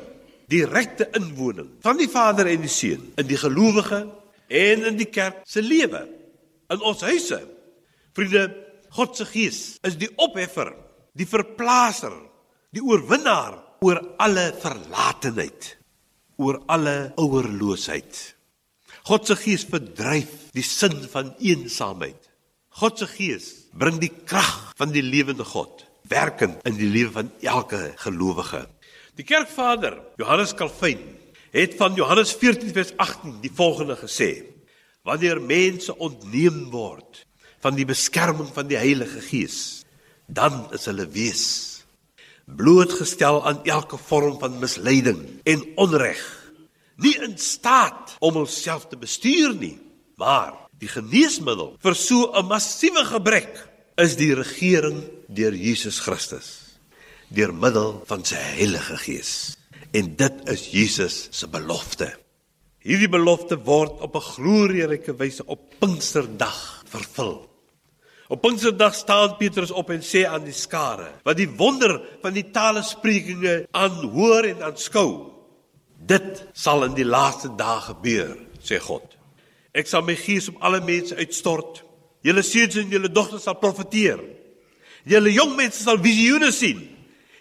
direkte 0.52 1.08
inwoning 1.18 1.70
van 1.82 1.98
die 1.98 2.11
Vader 2.11 2.50
en 2.50 2.62
die 2.62 2.70
Seun 2.70 3.08
in 3.18 3.28
die 3.28 3.40
gelowige 3.40 4.04
en 4.52 4.87
in 4.90 4.98
die 5.00 5.08
kerk 5.11 5.42
se 5.48 5.62
lewe, 5.64 6.04
in 6.72 6.85
ons 6.88 7.04
huise. 7.06 7.40
Vriende, 8.16 8.46
God 8.92 9.16
se 9.16 9.26
Gees 9.28 9.61
is 9.87 9.96
die 10.00 10.11
opheffer, 10.20 10.72
die 11.16 11.28
verplaaser, 11.28 12.14
die 12.72 12.82
oorwinnaar 12.85 13.56
oor 13.82 14.00
alle 14.22 14.50
verlatenheid, 14.62 15.72
oor 16.40 16.61
alle 16.72 17.12
ouerloosheid. 17.20 18.20
God 19.08 19.26
se 19.26 19.37
Gees 19.40 19.64
verdryf 19.68 20.52
die 20.54 20.64
sin 20.66 21.00
van 21.12 21.32
eensaamheid. 21.40 22.28
God 22.80 23.00
se 23.00 23.08
Gees 23.08 23.48
bring 23.76 23.98
die 24.00 24.12
krag 24.28 24.72
van 24.78 24.92
die 24.94 25.04
lewende 25.04 25.44
God 25.48 25.87
werkend 26.12 26.61
in 26.68 26.76
die 26.76 26.88
lewe 26.88 27.12
van 27.18 27.32
elke 27.40 27.92
gelowige. 28.04 28.66
Die 29.16 29.24
kerkvader 29.28 29.98
Johannes 30.20 30.54
Calvin 30.56 31.00
het 31.52 31.76
van 31.76 31.96
Johannes 31.96 32.32
14 32.37 32.72
vers 32.72 32.92
18 32.96 33.40
die 33.42 33.52
volgende 33.52 33.96
gesê: 34.00 34.30
Wanneer 35.02 35.40
mense 35.40 35.94
ontneem 35.98 36.70
word 36.70 37.24
van 37.62 37.74
die 37.78 37.86
beskerming 37.86 38.50
van 38.54 38.68
die 38.70 38.78
Heilige 38.78 39.20
Gees, 39.22 39.84
dan 40.26 40.66
is 40.72 40.86
hulle 40.90 41.08
wees 41.10 41.46
blootgestel 42.46 43.38
aan 43.46 43.62
elke 43.64 43.96
vorm 43.96 44.34
van 44.40 44.58
misleiding 44.58 45.20
en 45.46 45.62
onreg, 45.80 46.20
nie 46.98 47.14
in 47.22 47.38
staat 47.38 48.16
om 48.20 48.34
homself 48.34 48.88
te 48.90 48.98
bestuur 48.98 49.54
nie, 49.54 49.78
maar 50.18 50.62
Die 50.82 50.90
geneesmiddel 50.90 51.76
vir 51.78 51.94
so 51.94 52.32
'n 52.34 52.48
massiewe 52.50 53.04
gebrek 53.06 53.54
is 54.02 54.16
die 54.18 54.34
regering 54.34 54.98
deur 55.28 55.54
Jesus 55.54 56.00
Christus 56.02 56.48
deur 57.30 57.54
middel 57.54 58.02
van 58.06 58.24
sy 58.24 58.36
Heilige 58.36 58.96
Gees. 58.98 59.56
En 59.92 60.16
dit 60.16 60.34
is 60.50 60.66
Jesus 60.68 61.28
se 61.30 61.46
belofte. 61.48 62.21
Hierdie 62.83 63.11
belofte 63.11 63.57
word 63.62 64.01
op 64.03 64.16
'n 64.16 64.29
glorieryke 64.35 65.14
wyse 65.14 65.47
op 65.47 65.61
Pinksterdag 65.79 66.83
vervul. 66.90 67.47
Op 68.29 68.40
Pinksterdag 68.40 68.95
staan 68.95 69.37
Petrus 69.37 69.71
op 69.71 69.90
en 69.90 70.03
sê 70.03 70.27
aan 70.27 70.45
die 70.45 70.53
skare 70.53 71.21
wat 71.23 71.37
die 71.37 71.49
wonder 71.49 72.03
van 72.23 72.33
die 72.33 72.51
talesprekinge 72.51 73.66
aanhoor 73.71 74.45
en 74.45 74.62
aanskou. 74.62 75.31
Dit 76.07 76.47
sal 76.53 76.85
in 76.85 76.95
die 76.95 77.05
laaste 77.05 77.49
dae 77.57 77.81
gebeur, 77.81 78.37
sê 78.59 78.81
God. 78.81 79.16
Ek 79.73 79.87
sal 79.87 80.03
my 80.03 80.16
gees 80.16 80.49
op 80.49 80.57
alle 80.61 80.81
mense 80.81 81.14
uitstort. 81.16 81.85
Julle 82.23 82.42
seuns 82.42 82.77
en 82.77 82.90
julle 82.90 83.09
dogters 83.09 83.42
sal 83.42 83.55
profeteer. 83.55 84.18
Julle 85.05 85.33
jong 85.33 85.57
mense 85.57 85.83
sal 85.83 85.99
visioene 85.99 86.53
sien. 86.53 86.83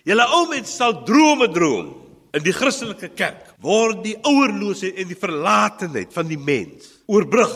Julle 0.06 0.26
ou 0.26 0.48
mense 0.50 0.72
sal 0.72 1.04
drome 1.04 1.50
droom. 1.52 2.01
In 2.32 2.46
die 2.46 2.54
Christelike 2.56 3.10
kerk 3.12 3.50
word 3.60 4.06
die 4.06 4.15
ouerloosheid 4.24 5.02
en 5.02 5.10
die 5.10 5.20
verlatenheid 5.20 6.13
van 6.15 6.30
die 6.30 6.39
mens 6.39 6.88
oorbrug 7.12 7.52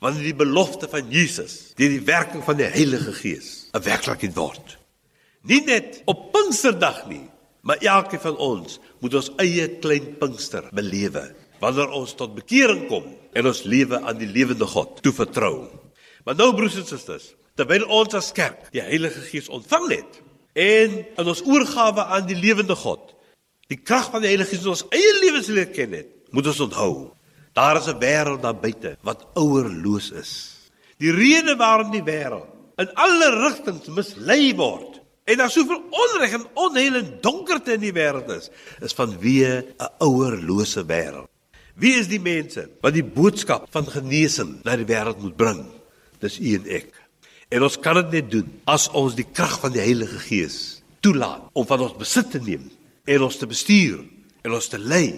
wanneer 0.00 0.30
die 0.30 0.38
belofte 0.38 0.86
van 0.90 1.10
Jesus 1.10 1.72
deur 1.78 1.90
die 1.90 2.04
werking 2.06 2.44
van 2.46 2.60
die 2.60 2.68
Heilige 2.70 3.12
Gees 3.16 3.66
'n 3.74 3.82
werklikheid 3.82 4.36
word. 4.36 4.78
Nie 5.42 5.64
net 5.66 6.02
op 6.06 6.32
Pinksterdag 6.32 7.08
nie, 7.08 7.26
maar 7.62 7.82
elkeen 7.82 8.20
van 8.20 8.36
ons 8.36 8.78
moet 9.00 9.14
ons 9.14 9.32
eie 9.38 9.68
klein 9.82 10.16
Pinkster 10.18 10.70
belewe 10.72 11.34
wanneer 11.60 11.90
ons 11.90 12.14
tot 12.14 12.34
bekering 12.34 12.86
kom 12.88 13.04
en 13.34 13.46
ons 13.46 13.64
lewe 13.64 14.00
aan 14.00 14.18
die 14.18 14.30
lewende 14.30 14.66
God 14.66 15.02
toevertrou. 15.02 15.68
Maar 16.24 16.36
nou 16.36 16.54
broers 16.54 16.76
en 16.76 16.86
susters, 16.86 17.34
terwyl 17.56 17.84
ons 17.84 18.14
as 18.14 18.32
kerk 18.32 18.70
die 18.72 18.80
Heilige 18.80 19.20
Gees 19.20 19.48
ontvang 19.48 19.90
het 19.90 20.22
en 20.54 21.04
in 21.18 21.26
ons 21.26 21.42
oorgawe 21.42 22.04
aan 22.04 22.26
die 22.26 22.38
lewende 22.38 22.76
God 22.76 23.16
die 23.70 23.78
krag 23.78 24.10
van 24.10 24.24
die 24.24 24.32
Heilige 24.32 24.50
Gees 24.54 24.64
in 24.66 24.74
ons 24.74 24.86
eie 24.90 25.16
lewens 25.22 25.50
leer 25.52 25.70
ken 25.70 25.94
het, 25.94 26.10
moet 26.34 26.48
ons 26.50 26.62
onthou. 26.66 26.94
Daar 27.54 27.78
is 27.78 27.88
'n 27.88 27.98
wêreld 27.98 28.42
daar 28.42 28.54
buite 28.54 28.96
wat 29.02 29.26
ouerloos 29.34 30.10
is. 30.10 30.32
Die 30.98 31.12
rede 31.12 31.56
waarom 31.56 31.90
die 31.90 32.02
wêreld 32.02 32.48
in 32.78 32.88
alle 32.94 33.30
rigtings 33.48 33.88
mislei 33.88 34.54
word 34.56 35.00
en 35.24 35.36
daar 35.36 35.50
soveel 35.50 35.82
onreg 35.90 36.32
en 36.32 36.46
onheil 36.54 36.94
en 36.94 37.18
donkerte 37.20 37.72
in 37.72 37.80
die 37.80 37.92
wêreld 37.92 38.28
is, 38.30 38.50
is 38.80 38.94
vanweë 38.94 39.64
'n 39.78 39.92
ouerlose 39.98 40.84
wêreld. 40.84 41.28
Wie 41.74 41.94
is 41.94 42.08
die 42.08 42.20
mense 42.20 42.68
wat 42.80 42.92
die 42.92 43.04
boodskap 43.04 43.66
van 43.70 43.86
genesing 43.86 44.60
na 44.64 44.76
die 44.76 44.84
wêreld 44.84 45.20
moet 45.20 45.36
bring? 45.36 45.64
Dis 46.20 46.38
u 46.38 46.54
en 46.54 46.66
ek. 46.66 46.90
En 47.48 47.62
ons 47.62 47.78
kan 47.78 47.94
dit 47.94 48.10
net 48.10 48.30
doen 48.30 48.60
as 48.64 48.88
ons 48.88 49.14
die 49.14 49.26
krag 49.32 49.60
van 49.60 49.72
die 49.72 49.80
Heilige 49.80 50.18
Gees 50.18 50.82
toelaat 51.00 51.48
om 51.52 51.66
van 51.66 51.80
ons 51.80 51.96
besit 51.96 52.30
te 52.30 52.38
neem 52.38 52.70
en 53.10 53.26
ons 53.26 53.36
te 53.36 53.48
bestuur 53.50 53.98
en 54.44 54.54
ons 54.54 54.70
te 54.70 54.78
lei 54.78 55.10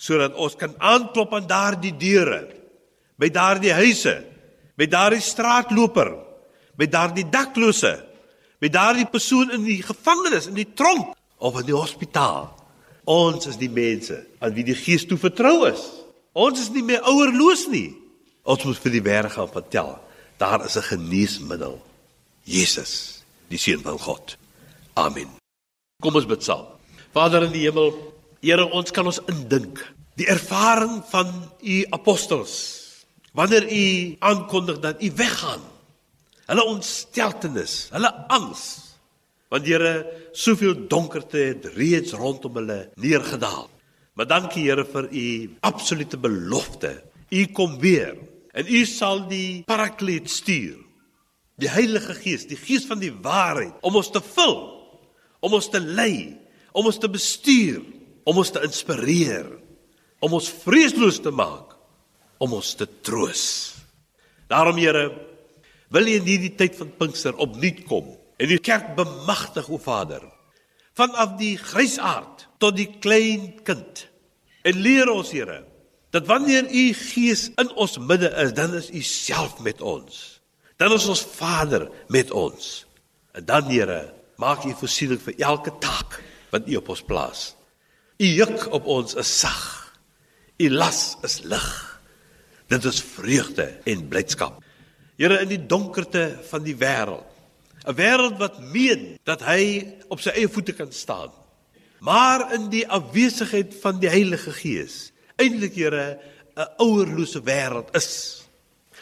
sodat 0.00 0.36
ons 0.40 0.56
kan 0.56 0.72
aanklop 0.80 1.34
aan 1.36 1.48
daardie 1.48 1.92
deure 2.00 2.40
by 3.20 3.28
daardie 3.32 3.74
huise 3.76 4.16
by 4.80 4.88
daardie 4.88 5.24
straatloper 5.24 6.14
by 6.80 6.88
daardie 6.88 7.26
daklose 7.28 7.92
by 8.60 8.70
daardie 8.72 9.08
persoon 9.12 9.52
in 9.56 9.66
die 9.68 9.80
gevangenis 9.84 10.48
in 10.48 10.56
die 10.56 10.68
tronk 10.76 11.12
of 11.40 11.56
in 11.56 11.70
die 11.70 11.76
hospitaal. 11.76 12.50
Ons 13.08 13.48
is 13.48 13.56
die 13.60 13.70
mense 13.72 14.18
aan 14.44 14.52
wie 14.52 14.64
die 14.68 14.76
gees 14.76 15.06
toe 15.08 15.16
vertrou 15.20 15.64
is. 15.70 15.80
Ons 16.36 16.66
is 16.66 16.72
nie 16.74 16.84
meer 16.84 17.00
ouerloos 17.08 17.64
nie. 17.72 17.88
Ons 18.44 18.66
moet 18.68 18.82
vir 18.84 18.94
die 18.98 19.04
wêreld 19.04 19.36
gaan 19.36 19.52
vertel 19.52 19.96
daar 20.40 20.64
is 20.64 20.76
'n 20.76 20.88
geneesmiddel. 20.92 21.80
Jesus 22.44 23.22
die 23.48 23.58
seun 23.58 23.82
van 23.82 23.98
God. 23.98 24.36
Amen. 24.94 25.28
Kom 26.00 26.14
ons 26.14 26.26
bid 26.26 26.44
saam 26.44 26.79
Vader 27.10 27.48
in 27.48 27.54
die 27.54 27.66
hemel, 27.66 27.90
Here, 28.40 28.64
ons 28.72 28.88
kan 28.96 29.04
ons 29.04 29.18
indink 29.28 29.82
die 30.16 30.24
ervaring 30.32 31.02
van 31.10 31.28
u 31.60 31.74
apostels 31.92 32.54
wanneer 33.36 33.66
u 33.68 33.82
aankondig 34.26 34.78
dat 34.80 35.02
u 35.04 35.10
weggaan. 35.18 35.60
Hulle 36.48 36.64
ontsteltenis, 36.66 37.90
hulle 37.92 38.10
angs. 38.32 38.64
Want 39.52 39.68
Here, 39.68 39.92
soveel 40.32 40.86
donkerte 40.88 41.42
het 41.50 41.68
reeds 41.76 42.16
rondom 42.16 42.56
hulle 42.62 42.80
neergedaal. 42.96 43.68
Maar 44.16 44.30
dankie 44.30 44.64
Here 44.70 44.86
vir 44.88 45.10
u 45.12 45.26
absolute 45.66 46.18
belofte. 46.18 46.94
U 47.30 47.44
kom 47.54 47.78
weer 47.82 48.16
en 48.56 48.66
u 48.66 48.84
sal 48.86 49.26
die 49.28 49.62
Parakleet 49.68 50.30
stuur. 50.30 50.78
Die 51.60 51.70
Heilige 51.70 52.16
Gees, 52.16 52.48
die 52.48 52.58
Gees 52.58 52.86
van 52.88 53.02
die 53.02 53.12
waarheid 53.12 53.76
om 53.84 53.98
ons 54.00 54.08
te 54.10 54.22
vul, 54.24 54.56
om 55.44 55.58
ons 55.58 55.68
te 55.68 55.82
lei 55.82 56.40
om 56.72 56.86
ons 56.86 56.98
te 57.00 57.10
bestuur, 57.10 57.82
om 58.28 58.38
ons 58.40 58.52
te 58.52 58.62
inspireer, 58.66 59.48
om 60.20 60.36
ons 60.36 60.50
vreesloos 60.62 61.20
te 61.24 61.32
maak, 61.34 61.74
om 62.40 62.54
ons 62.56 62.74
te 62.78 62.86
troos. 63.04 63.44
Daarom 64.50 64.78
Here, 64.80 65.08
wil 65.90 66.06
U 66.06 66.16
in 66.20 66.28
hierdie 66.28 66.54
tyd 66.58 66.76
van 66.78 66.92
Pinkster 66.98 67.36
opnuut 67.42 67.82
kom 67.88 68.12
en 68.40 68.48
die 68.48 68.60
kerk 68.62 68.94
bemagtig 68.96 69.68
o 69.68 69.78
Vader, 69.80 70.22
vanaf 70.96 71.36
die 71.40 71.56
grysaard 71.60 72.46
tot 72.62 72.76
die 72.78 72.88
klein 73.02 73.52
kind. 73.66 74.06
En 74.64 74.80
leer 74.80 75.10
ons 75.12 75.32
Here 75.34 75.62
dat 76.10 76.26
wanneer 76.26 76.66
U 76.66 76.84
Gees 76.98 77.48
in 77.60 77.68
ons 77.78 77.98
midde 78.02 78.30
is, 78.42 78.54
dan 78.56 78.74
is 78.74 78.90
U 78.90 79.02
self 79.06 79.60
met 79.62 79.80
ons. 79.80 80.40
Dan 80.80 80.94
is 80.96 81.06
ons 81.06 81.22
Vader 81.36 81.86
met 82.10 82.32
ons. 82.34 82.70
En 83.36 83.44
dan 83.46 83.68
Here, 83.70 84.00
maak 84.40 84.64
U 84.66 84.74
voorsiening 84.80 85.20
vir 85.22 85.38
elke 85.38 85.74
taak 85.82 86.18
wat 86.50 86.68
U 86.68 86.76
op 86.80 86.88
ons 86.88 87.02
plaas. 87.06 87.42
U 88.20 88.26
juk 88.26 88.66
op 88.74 88.86
ons 88.90 89.14
is 89.20 89.30
sag. 89.40 89.62
U 90.60 90.68
las 90.70 91.16
is 91.24 91.40
lig. 91.48 91.68
Dit 92.70 92.84
is 92.84 93.00
vreugde 93.02 93.66
en 93.88 94.08
blydskap. 94.08 94.60
Here 95.20 95.40
in 95.42 95.50
die 95.50 95.62
donkerte 95.66 96.38
van 96.50 96.64
die 96.64 96.76
wêreld. 96.76 97.26
'n 97.80 97.96
Wêreld 97.96 98.36
wat 98.36 98.60
meen 98.60 99.16
dat 99.24 99.40
hy 99.40 99.88
op 100.12 100.20
sy 100.20 100.34
eie 100.36 100.48
voete 100.48 100.72
kan 100.76 100.92
staan. 100.92 101.32
Maar 102.00 102.52
in 102.52 102.68
die 102.68 102.84
afwesigheid 102.88 103.72
van 103.80 104.00
die 104.00 104.08
Heilige 104.08 104.52
Gees, 104.52 105.12
eintlik 105.36 105.74
Here, 105.74 106.20
'n 106.56 106.68
ouerlose 106.76 107.40
wêreld 107.40 107.88
is. 107.96 108.44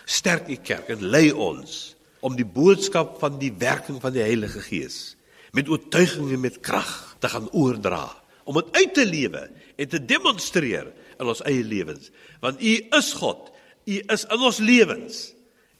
Sterk 0.04 0.48
U 0.48 0.56
kerk 0.56 0.88
en 0.88 1.02
lei 1.02 1.32
ons 1.32 1.96
om 2.20 2.36
die 2.36 2.46
boodskap 2.46 3.18
van 3.18 3.38
die 3.38 3.52
werking 3.58 4.00
van 4.00 4.12
die 4.12 4.22
Heilige 4.22 4.60
Gees 4.60 5.16
met 5.52 5.68
oortuiging 5.68 6.32
en 6.32 6.40
met 6.40 6.60
krag 6.60 7.07
te 7.18 7.28
gaan 7.28 7.50
oordra, 7.50 8.06
om 8.48 8.56
dit 8.60 8.76
uit 8.80 8.94
te 8.96 9.04
lewe 9.06 9.44
en 9.76 9.88
te 9.88 10.00
demonstreer 10.00 10.88
in 11.18 11.28
ons 11.28 11.42
eie 11.48 11.64
lewens. 11.66 12.10
Want 12.42 12.62
U 12.62 12.74
is 12.98 13.12
God, 13.18 13.50
U 13.88 14.00
is 14.14 14.24
in 14.28 14.44
ons 14.50 14.60
lewens 14.62 15.20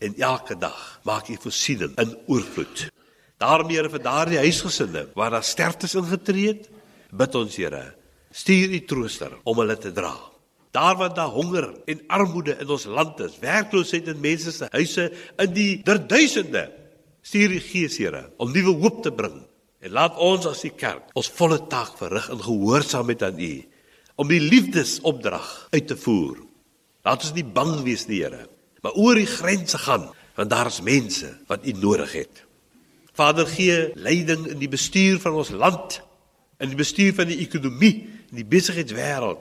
en 0.05 0.14
elke 0.22 0.57
dag 0.59 0.79
maak 1.09 1.31
U 1.33 1.37
voorsiening 1.42 1.94
in 2.01 2.14
oorvloed. 2.31 2.88
Daarom 3.38 3.70
Here 3.70 3.90
vir 3.90 4.03
daardie 4.03 4.40
huisgesinne 4.42 5.07
waar 5.16 5.37
daar 5.37 5.46
sterftes 5.46 5.96
ingetree 5.98 6.53
het, 6.53 6.66
bid 7.11 7.38
ons 7.38 7.57
Here, 7.57 7.85
stuur 8.35 8.74
U 8.74 8.81
trooster 8.90 9.38
om 9.48 9.62
hulle 9.62 9.79
te 9.79 9.92
dra. 9.94 10.14
Daar 10.74 10.98
waar 11.01 11.14
daar 11.16 11.33
honger 11.33 11.70
en 11.88 12.03
armoede 12.12 12.59
in 12.61 12.68
ons 12.68 12.85
land 12.85 13.20
is, 13.24 13.38
werkloosheid 13.40 14.11
in 14.12 14.20
mense 14.20 14.53
se 14.53 14.68
huise 14.74 15.09
in 15.40 15.55
die 15.55 15.70
derduisende, 15.87 16.66
stuur 17.24 17.57
U 17.57 17.62
Gees 17.70 17.96
Here 18.03 18.27
om 18.37 18.53
nuwe 18.53 18.77
hoop 18.83 19.01
te 19.07 19.14
bring 19.14 19.40
En 19.79 19.95
laat 19.95 20.17
ons 20.19 20.47
as 20.51 20.64
die 20.67 20.75
kerk 20.75 21.12
ons 21.19 21.31
volle 21.38 21.61
taak 21.71 21.95
verrig 22.01 22.27
in 22.35 22.43
gehoorsaamheid 22.43 23.23
aan 23.23 23.38
U 23.38 23.53
om 24.19 24.31
die 24.31 24.43
liefdesopdrag 24.43 25.69
uit 25.71 25.87
te 25.87 25.97
voer. 25.97 26.41
Laat 27.07 27.23
ons 27.23 27.35
nie 27.37 27.47
bang 27.47 27.77
wees 27.87 28.09
nie, 28.09 28.25
Here, 28.25 28.49
maar 28.83 28.99
oor 28.99 29.19
die 29.19 29.31
grense 29.31 29.79
gaan 29.79 30.09
want 30.38 30.51
daar 30.51 30.71
is 30.71 30.83
mense 30.87 31.31
wat 31.51 31.67
U 31.67 31.75
nodig 31.79 32.12
het. 32.14 32.43
Vader 33.19 33.47
gee 33.51 33.88
leiding 33.99 34.45
in 34.47 34.59
die 34.61 34.71
bestuur 34.71 35.19
van 35.23 35.35
ons 35.38 35.51
land, 35.51 36.01
in 36.62 36.71
die 36.71 36.79
bestuur 36.79 37.14
van 37.19 37.31
die 37.31 37.41
ekonomie, 37.43 38.07
in 38.31 38.38
die 38.38 38.47
besigheidswêreld, 38.47 39.41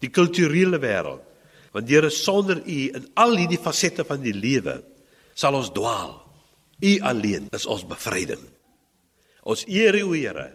die 0.00 0.08
kulturele 0.08 0.80
wêreld. 0.80 1.24
Want 1.76 1.88
Here, 1.92 2.08
sonder 2.08 2.62
U 2.64 2.78
in 2.96 3.08
al 3.20 3.36
hierdie 3.36 3.60
fasette 3.60 4.04
van 4.08 4.24
die 4.24 4.32
lewe 4.32 4.78
sal 5.36 5.56
ons 5.58 5.72
dwaal. 5.76 6.16
U 6.80 6.92
alleen 7.04 7.48
is 7.52 7.68
ons 7.68 7.84
bevryding. 7.88 8.40
Ons 9.48 9.64
eer 9.64 9.96
U, 10.02 10.12
Here. 10.12 10.50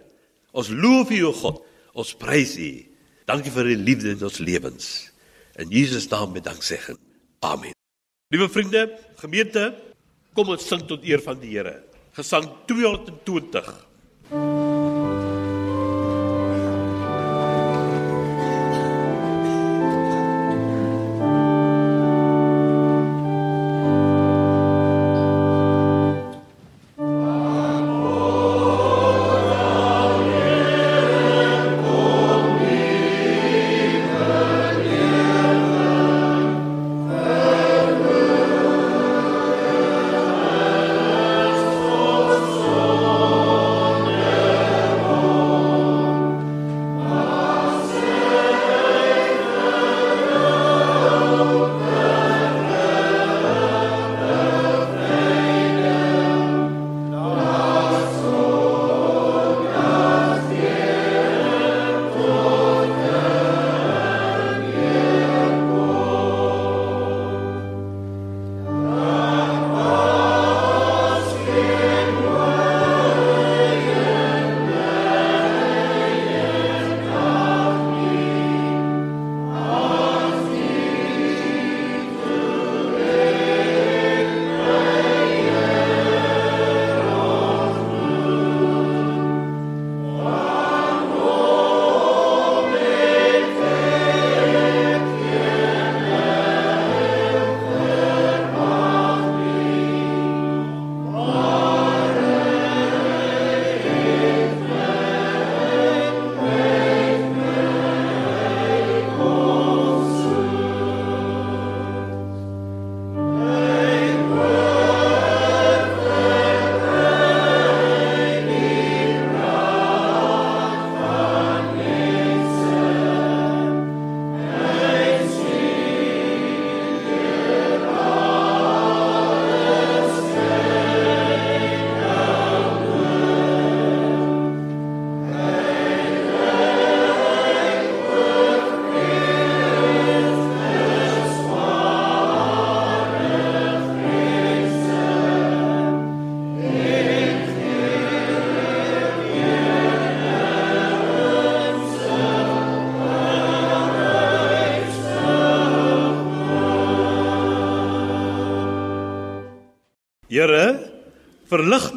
Ons 0.54 0.70
loof 0.70 1.12
U, 1.14 1.32
God. 1.40 1.62
Ons 1.98 2.14
prys 2.18 2.58
U. 2.62 2.72
Dankie 3.30 3.54
vir 3.54 3.72
U 3.74 3.78
liefde 3.80 4.14
in 4.14 4.26
ons 4.26 4.42
lewens. 4.44 4.90
In 5.62 5.74
Jesus 5.74 6.10
naam 6.12 6.34
met 6.36 6.46
danksegging. 6.46 7.00
Amen. 7.46 7.74
Liewe 8.34 8.50
vriende, 8.50 8.86
gemeente, 9.22 9.72
kom 10.34 10.54
ons 10.54 10.66
sing 10.66 10.86
tot 10.90 11.06
eer 11.06 11.22
van 11.26 11.42
die 11.42 11.56
Here. 11.56 11.80
Gesang 12.18 12.50
220. 12.70 13.74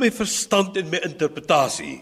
My 0.06 0.12
verstand 0.14 0.76
en 0.78 0.90
my 0.90 1.00
interpretasie. 1.02 1.98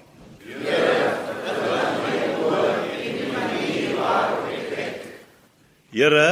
Here, 5.94 6.26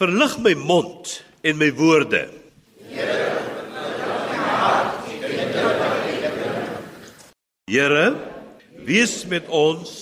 verlig 0.00 0.34
my 0.42 0.54
mond 0.58 1.20
en 1.44 1.58
my 1.60 1.68
woorde. 1.76 2.24
Here, 7.70 8.06
wees 8.86 9.14
met 9.30 9.46
ons 9.50 9.92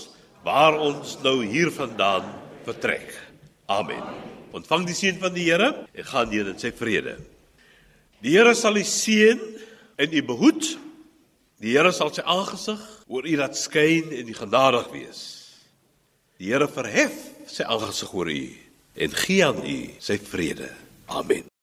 waar 0.45 0.79
ons 0.79 1.19
nou 1.25 1.43
hiervandaan 1.45 2.31
vertrek. 2.65 3.13
Amen. 3.69 4.01
Ontvang 4.55 4.87
die 4.89 4.97
seën 4.97 5.19
van 5.21 5.35
die 5.35 5.49
Here 5.51 5.73
en 5.83 6.09
gaan 6.09 6.33
hier 6.33 6.49
in 6.53 6.61
sy 6.61 6.71
vrede. 6.73 7.19
Die 8.25 8.37
Here 8.37 8.55
sal 8.57 8.79
u 8.79 8.85
seën 8.87 9.41
en 10.01 10.17
u 10.17 10.25
behoed. 10.25 10.75
Die 11.63 11.77
Here 11.77 11.93
sal 11.95 12.11
sy 12.15 12.25
aangesig 12.27 12.83
oor 13.07 13.27
u 13.27 13.37
laat 13.39 13.57
skyn 13.59 14.11
en 14.13 14.31
u 14.31 14.35
genadig 14.35 14.91
wees. 14.93 15.23
Die 16.43 16.51
Here 16.51 16.69
verhef 16.69 17.15
sy 17.47 17.67
aangesig 17.67 18.15
oor 18.15 18.31
u 18.33 18.45
en 18.95 19.19
gee 19.25 19.43
aan 19.47 19.63
u 19.63 19.79
sy 20.03 20.19
vrede. 20.19 20.71
Amen. 21.07 21.54